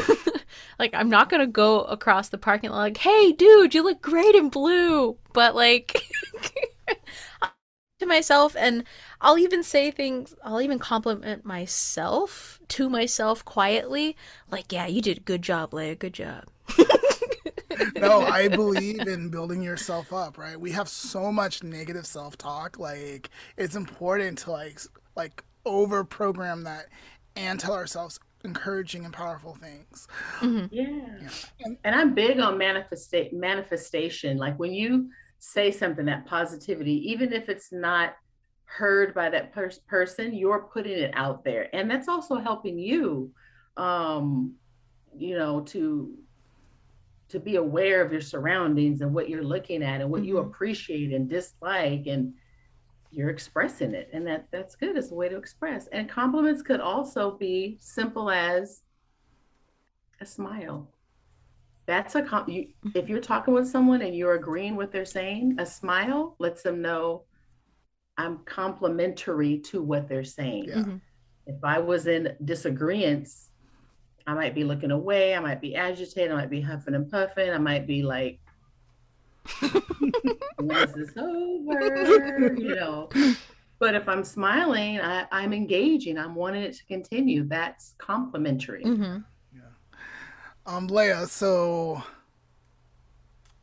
[0.78, 4.34] like I'm not gonna go across the parking lot like, "Hey, dude, you look great
[4.34, 6.02] in blue," but like
[8.00, 8.84] to myself, and
[9.20, 10.34] I'll even say things.
[10.44, 14.16] I'll even compliment myself to myself quietly,
[14.50, 15.96] like, "Yeah, you did a good job, Leah.
[15.96, 16.44] Good job."
[17.96, 20.58] no, I believe in building yourself up, right?
[20.60, 22.78] We have so much negative self-talk.
[22.78, 24.80] Like it's important to like
[25.16, 26.86] like over program that
[27.36, 30.08] and tell ourselves encouraging and powerful things.
[30.40, 30.66] Mm-hmm.
[30.70, 30.84] Yeah.
[31.20, 31.28] yeah.
[31.60, 34.36] And, and, I'm big on manifesta- manifestation.
[34.36, 38.14] Like when you say something that positivity, even if it's not
[38.64, 41.74] heard by that per- person, you're putting it out there.
[41.74, 43.32] And that's also helping you
[43.78, 44.54] um
[45.16, 46.14] you know to
[47.28, 50.28] to be aware of your surroundings and what you're looking at and what mm-hmm.
[50.28, 52.34] you appreciate and dislike and
[53.12, 56.80] you're expressing it and that that's good it's a way to express and compliments could
[56.80, 58.82] also be simple as
[60.20, 60.88] a smile
[61.84, 65.54] that's a com- you, if you're talking with someone and you're agreeing what they're saying
[65.58, 67.24] a smile lets them know
[68.16, 70.76] i'm complimentary to what they're saying yeah.
[70.76, 70.96] mm-hmm.
[71.46, 73.28] if i was in disagreement
[74.26, 75.34] I might be looking away.
[75.34, 76.32] I might be agitated.
[76.32, 77.50] I might be huffing and puffing.
[77.50, 78.40] I might be like,
[80.58, 82.54] when is this over?
[82.56, 83.08] You know.
[83.78, 86.16] But if I'm smiling, I, am engaging.
[86.16, 87.42] I'm wanting it to continue.
[87.42, 88.84] That's complimentary.
[88.84, 89.18] Mm-hmm.
[89.54, 89.62] Yeah.
[90.66, 92.00] Um, Leah, so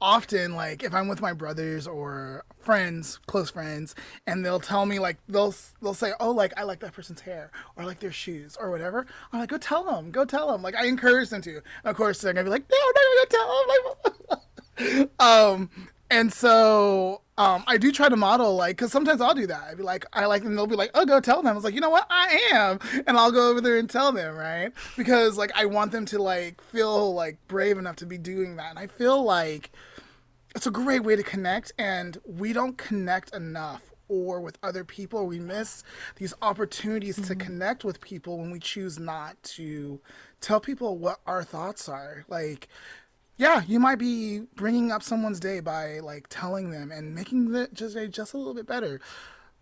[0.01, 3.95] often like if I'm with my brothers or friends, close friends,
[4.27, 7.51] and they'll tell me like they'll they'll say, "Oh, like I like that person's hair
[7.75, 10.61] or I like their shoes or whatever." I'm like, "Go tell them, go tell them."
[10.61, 11.55] Like I encourage them to.
[11.55, 14.13] And of course, they're gonna be like, "No, no, no, go tell them." Like,
[15.19, 15.69] um,
[16.09, 19.63] and so um, I do try to model like because sometimes I'll do that.
[19.69, 21.63] I'd be like, I like, and they'll be like, "Oh, go tell them." I was
[21.63, 24.71] like, you know what, I am, and I'll go over there and tell them, right?
[24.97, 28.71] Because like I want them to like feel like brave enough to be doing that,
[28.71, 29.71] and I feel like
[30.55, 35.27] it's a great way to connect and we don't connect enough or with other people
[35.27, 35.83] we miss
[36.15, 37.27] these opportunities mm-hmm.
[37.27, 40.01] to connect with people when we choose not to
[40.41, 42.67] tell people what our thoughts are like
[43.39, 47.67] yeah you might be bringing up someone's day by like telling them and making the
[47.73, 49.01] just just a little bit better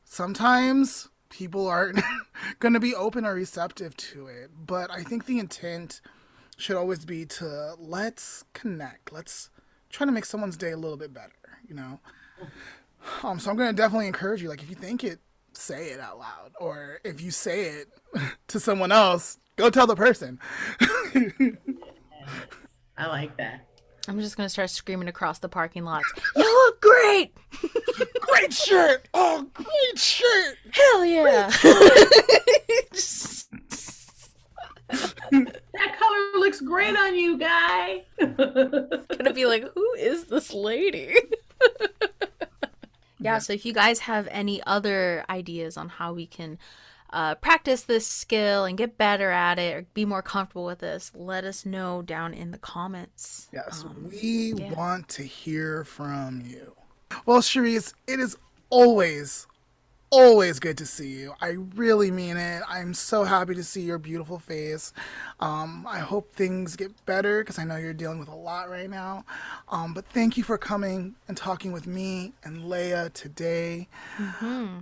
[0.04, 2.00] sometimes people aren't
[2.60, 6.02] going to be open or receptive to it but i think the intent
[6.58, 9.50] should always be to let's connect let's
[9.90, 11.32] try to make someone's day a little bit better,
[11.68, 12.00] you know.
[13.24, 14.50] Um, so I'm gonna definitely encourage you.
[14.50, 15.20] Like, if you think it,
[15.54, 17.88] say it out loud, or if you say it
[18.48, 20.40] to someone else, go tell the person.
[22.98, 23.67] I like that.
[24.08, 26.12] I'm just gonna start screaming across the parking lots.
[26.36, 27.34] You look great.
[28.22, 29.08] great shirt.
[29.14, 30.58] Oh, great shirt.
[30.72, 31.48] Hell yeah.
[34.90, 38.04] that color looks great on you, guy.
[38.18, 41.16] it's gonna be like, who is this lady?
[43.20, 46.58] yeah, so if you guys have any other ideas on how we can
[47.12, 51.12] uh, practice this skill and get better at it or be more comfortable with this,
[51.16, 53.48] let us know down in the comments.
[53.54, 54.74] Yes, um, we yeah.
[54.74, 56.74] want to hear from you.
[57.26, 58.38] Well, Sherice, it is
[58.70, 59.48] always,
[60.10, 61.34] always good to see you.
[61.42, 62.64] I really mean it.
[62.68, 64.92] I'm so happy to see your beautiful face.
[65.40, 68.90] Um, I hope things get better because I know you're dealing with a lot right
[68.90, 69.24] now.
[69.70, 73.88] Um, but thank you for coming and talking with me and Leah today.
[74.18, 74.80] Mm-hmm.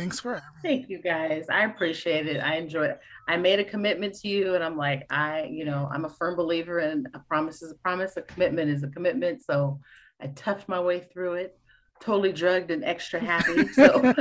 [0.00, 0.60] Thanks for everything.
[0.62, 1.46] Thank you guys.
[1.50, 2.38] I appreciate it.
[2.38, 3.00] I enjoy it.
[3.28, 6.36] I made a commitment to you, and I'm like, I, you know, I'm a firm
[6.36, 9.44] believer in a promise is a promise, a commitment is a commitment.
[9.44, 9.78] So
[10.20, 11.56] I toughed my way through it
[12.00, 13.68] totally drugged and extra happy.
[13.68, 14.00] So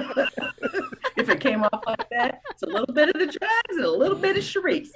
[1.64, 2.42] if came came off like that.
[2.52, 4.92] It's a little bit of the drugs and a little bit of Sherice.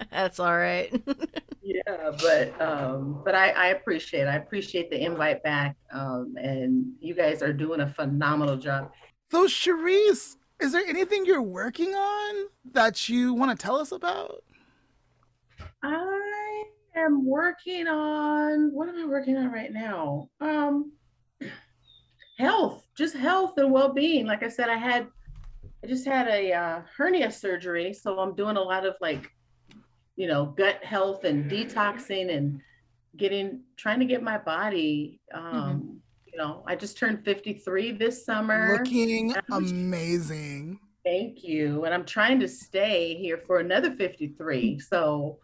[0.10, 0.90] That's all right.
[1.62, 5.76] yeah, but um, but I, I appreciate I appreciate the invite back.
[5.92, 8.90] Um, and you guys are doing a phenomenal job.
[9.30, 14.42] So Sherice, is there anything you're working on that you want to tell us about?
[15.82, 16.64] I
[16.96, 20.28] am working on what am I working on right now?
[20.40, 20.92] Um
[22.38, 24.26] health, just health and well-being.
[24.26, 25.08] Like I said, I had
[25.84, 29.30] I just had a uh, hernia surgery, so I'm doing a lot of like
[30.16, 32.60] you know, gut health and detoxing and
[33.16, 35.92] getting trying to get my body um mm-hmm.
[36.26, 38.78] you know, I just turned 53 this summer.
[38.78, 40.80] Looking amazing.
[41.04, 41.84] Thank you.
[41.84, 44.80] And I'm trying to stay here for another 53.
[44.88, 45.38] So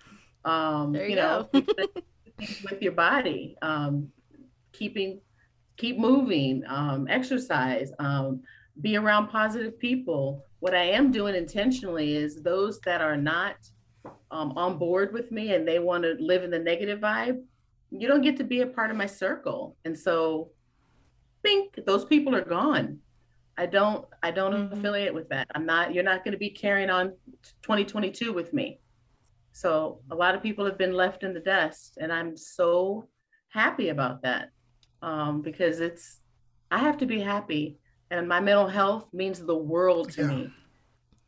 [0.45, 4.11] um, you, you know, with your body, um,
[4.73, 5.21] keeping,
[5.77, 8.41] keep moving, um, exercise, um,
[8.81, 10.45] be around positive people.
[10.61, 13.57] What I am doing intentionally is those that are not
[14.31, 17.43] um, on board with me and they want to live in the negative vibe,
[17.91, 19.77] you don't get to be a part of my circle.
[19.85, 20.51] And so,
[21.45, 22.99] think those people are gone.
[23.57, 24.79] I don't I don't mm-hmm.
[24.79, 25.47] affiliate with that.
[25.55, 27.13] I'm not you're not going to be carrying on
[27.63, 28.81] 2022 with me.
[29.53, 33.09] So a lot of people have been left in the dust, and I'm so
[33.51, 34.49] happy about that
[35.05, 36.21] um, because it's
[36.71, 37.79] I have to be happy,
[38.11, 40.29] and my mental health means the world to yeah.
[40.29, 40.53] me.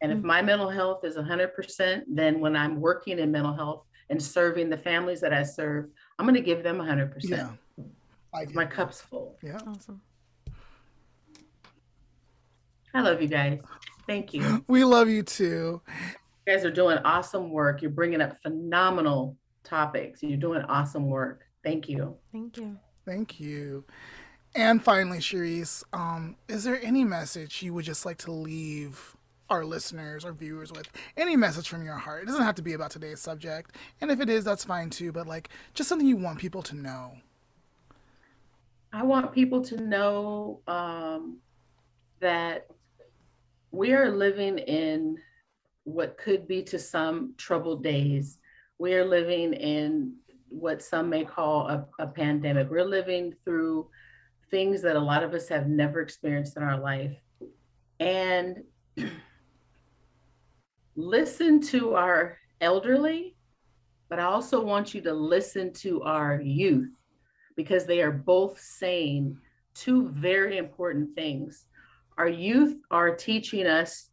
[0.01, 0.27] And if mm-hmm.
[0.27, 4.77] my mental health is 100%, then when I'm working in mental health and serving the
[4.77, 5.87] families that I serve,
[6.19, 7.15] I'm going to give them 100%.
[7.23, 7.51] Yeah.
[8.53, 9.39] my cup's full.
[9.43, 9.59] Yeah.
[9.67, 10.01] Awesome.
[12.93, 13.59] I love you guys.
[14.07, 14.65] Thank you.
[14.69, 15.81] We love you too.
[16.47, 17.83] You guys are doing awesome work.
[17.83, 20.23] You're bringing up phenomenal topics.
[20.23, 21.43] You're doing awesome work.
[21.65, 22.17] Thank you.
[22.33, 22.79] Thank you.
[23.07, 23.85] Thank you.
[24.55, 29.17] And finally, Sherice, um, is there any message you would just like to leave
[29.49, 30.89] our listeners or viewers with?
[31.17, 32.25] Any message from your heart?
[32.25, 33.77] It doesn't have to be about today's subject.
[34.01, 35.13] And if it is, that's fine too.
[35.13, 37.13] But like just something you want people to know.
[38.93, 41.37] I want people to know um,
[42.21, 42.67] that
[43.71, 45.19] we are living in
[45.85, 48.39] what could be to some troubled days.
[48.79, 50.15] We are living in
[50.49, 52.71] what some may call a, a, pandemic.
[52.71, 53.89] We're living through
[54.51, 57.17] things that a lot of us have never experienced in our life.
[58.01, 58.63] And
[60.97, 63.37] listen to our elderly,
[64.09, 66.91] but I also want you to listen to our youth
[67.57, 69.39] because they are both saying
[69.75, 71.67] two very important things.
[72.19, 74.11] Our youth are teaching us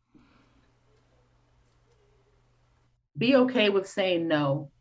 [3.17, 4.71] be okay with saying no.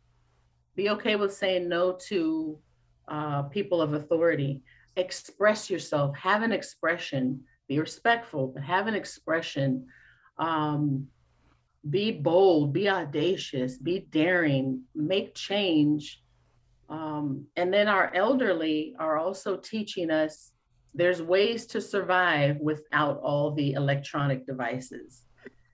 [0.75, 2.57] Be okay with saying no to
[3.07, 4.61] uh, people of authority.
[4.95, 6.15] Express yourself.
[6.17, 7.41] Have an expression.
[7.67, 9.87] Be respectful, but have an expression.
[10.37, 11.07] Um,
[11.89, 12.73] be bold.
[12.73, 13.77] Be audacious.
[13.77, 14.81] Be daring.
[14.95, 16.21] Make change.
[16.89, 20.53] Um, and then our elderly are also teaching us
[20.95, 25.23] there's ways to survive without all the electronic devices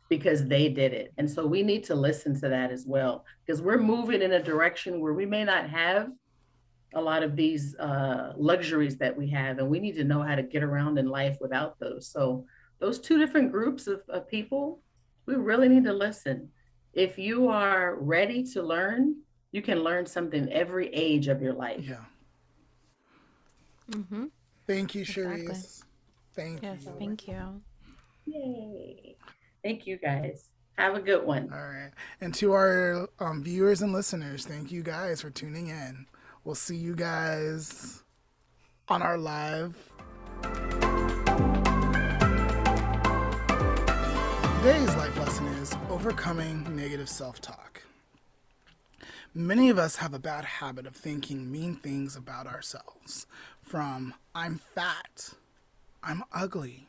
[0.09, 1.13] because they did it.
[1.17, 4.43] And so we need to listen to that as well, because we're moving in a
[4.43, 6.09] direction where we may not have
[6.95, 10.35] a lot of these uh, luxuries that we have, and we need to know how
[10.35, 12.07] to get around in life without those.
[12.07, 12.45] So,
[12.79, 14.81] those two different groups of, of people,
[15.25, 16.49] we really need to listen.
[16.93, 19.17] If you are ready to learn,
[19.51, 21.85] you can learn something every age of your life.
[21.87, 22.05] Yeah.
[23.91, 24.25] Mm-hmm.
[24.65, 25.45] Thank you, exactly.
[25.45, 25.83] Sherice.
[26.35, 26.93] Thank yes, you.
[26.97, 27.61] Thank you.
[28.25, 29.17] Yay.
[29.63, 30.49] Thank you guys.
[30.77, 31.49] Have a good one.
[31.51, 31.91] All right.
[32.21, 36.05] And to our um, viewers and listeners, thank you guys for tuning in.
[36.45, 38.03] We'll see you guys
[38.87, 39.77] on our live.
[44.61, 47.83] Today's life lesson is overcoming negative self talk.
[49.33, 53.27] Many of us have a bad habit of thinking mean things about ourselves.
[53.61, 55.33] From I'm fat,
[56.01, 56.87] I'm ugly,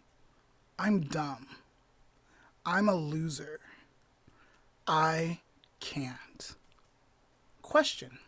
[0.79, 1.47] I'm dumb.
[2.65, 3.59] I'm a loser.
[4.87, 5.41] I
[5.81, 6.55] can't.
[7.63, 8.19] Question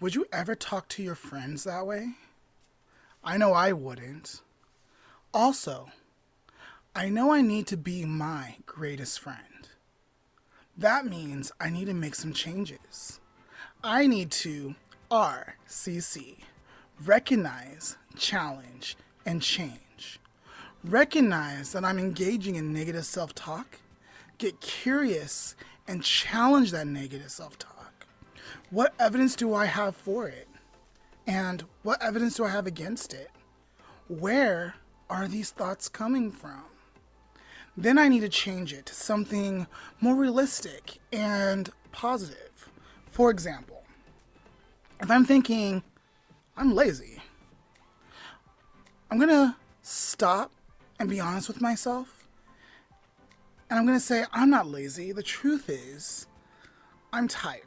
[0.00, 2.14] Would you ever talk to your friends that way?
[3.22, 4.40] I know I wouldn't.
[5.34, 5.90] Also,
[6.94, 9.68] I know I need to be my greatest friend.
[10.76, 13.20] That means I need to make some changes.
[13.84, 14.74] I need to
[15.10, 16.38] RCC,
[17.04, 19.87] recognize, challenge, and change
[20.88, 23.78] recognize that I'm engaging in negative self talk,
[24.38, 25.54] get curious,
[25.86, 28.06] and challenge that negative self talk.
[28.70, 30.48] What evidence do I have for it?
[31.26, 33.30] And what evidence do I have against it?
[34.08, 34.74] Where
[35.10, 36.62] are these thoughts coming from?
[37.76, 39.66] Then I need to change it to something
[40.00, 42.70] more realistic and positive.
[43.10, 43.82] For example,
[45.00, 45.82] if I'm thinking,
[46.56, 47.20] I'm lazy,
[49.10, 50.50] I'm gonna stop
[50.98, 52.26] and be honest with myself.
[53.70, 55.12] And I'm gonna say, I'm not lazy.
[55.12, 56.26] The truth is,
[57.12, 57.62] I'm tired.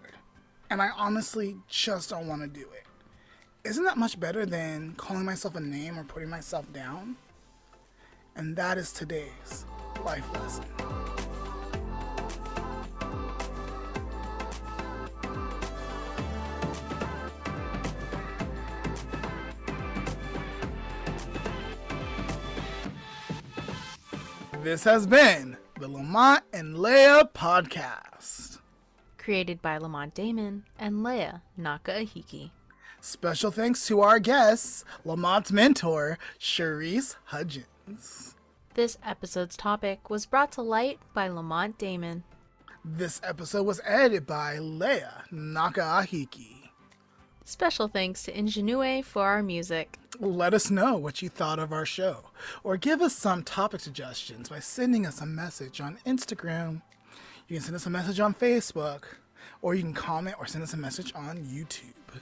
[0.69, 2.85] And I honestly just don't wanna do it.
[3.63, 7.15] Isn't that much better than calling myself a name or putting myself down?
[8.35, 9.65] And that is today's
[10.03, 10.90] life lesson.
[24.63, 28.59] This has been the Lamont and Leah podcast.
[29.17, 32.51] Created by Lamont Damon and Leah Nakaahiki.
[32.99, 38.35] Special thanks to our guests, Lamont's mentor, Sherice Hudgins.
[38.75, 42.23] This episode's topic was brought to light by Lamont Damon.
[42.85, 46.60] This episode was edited by Leah Nakaahiki.
[47.43, 49.97] Special thanks to Ingenue for our music.
[50.19, 52.25] Let us know what you thought of our show,
[52.63, 56.81] or give us some topic suggestions by sending us a message on Instagram.
[57.47, 59.03] You can send us a message on Facebook,
[59.61, 62.19] or you can comment or send us a message on YouTube.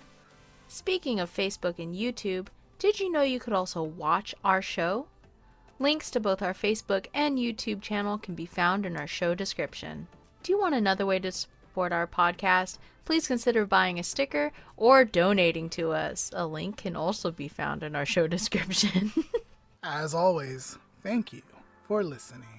[0.70, 2.48] Speaking of Facebook and YouTube,
[2.78, 5.08] did you know you could also watch our show?
[5.80, 10.08] Links to both our Facebook and YouTube channel can be found in our show description.
[10.44, 11.32] Do you want another way to
[11.70, 12.80] support our podcast?
[13.06, 16.32] Please consider buying a sticker or donating to us.
[16.34, 19.14] A link can also be found in our show description.
[19.84, 21.44] As always, thank you
[21.88, 22.59] for listening.